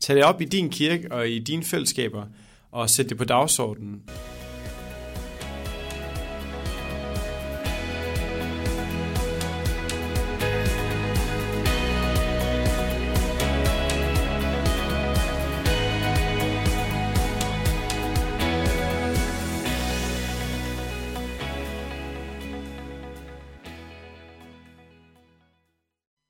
[0.01, 2.25] Tag det op i din kirke og i dine fællesskaber,
[2.71, 4.03] og sæt det på dagsordenen.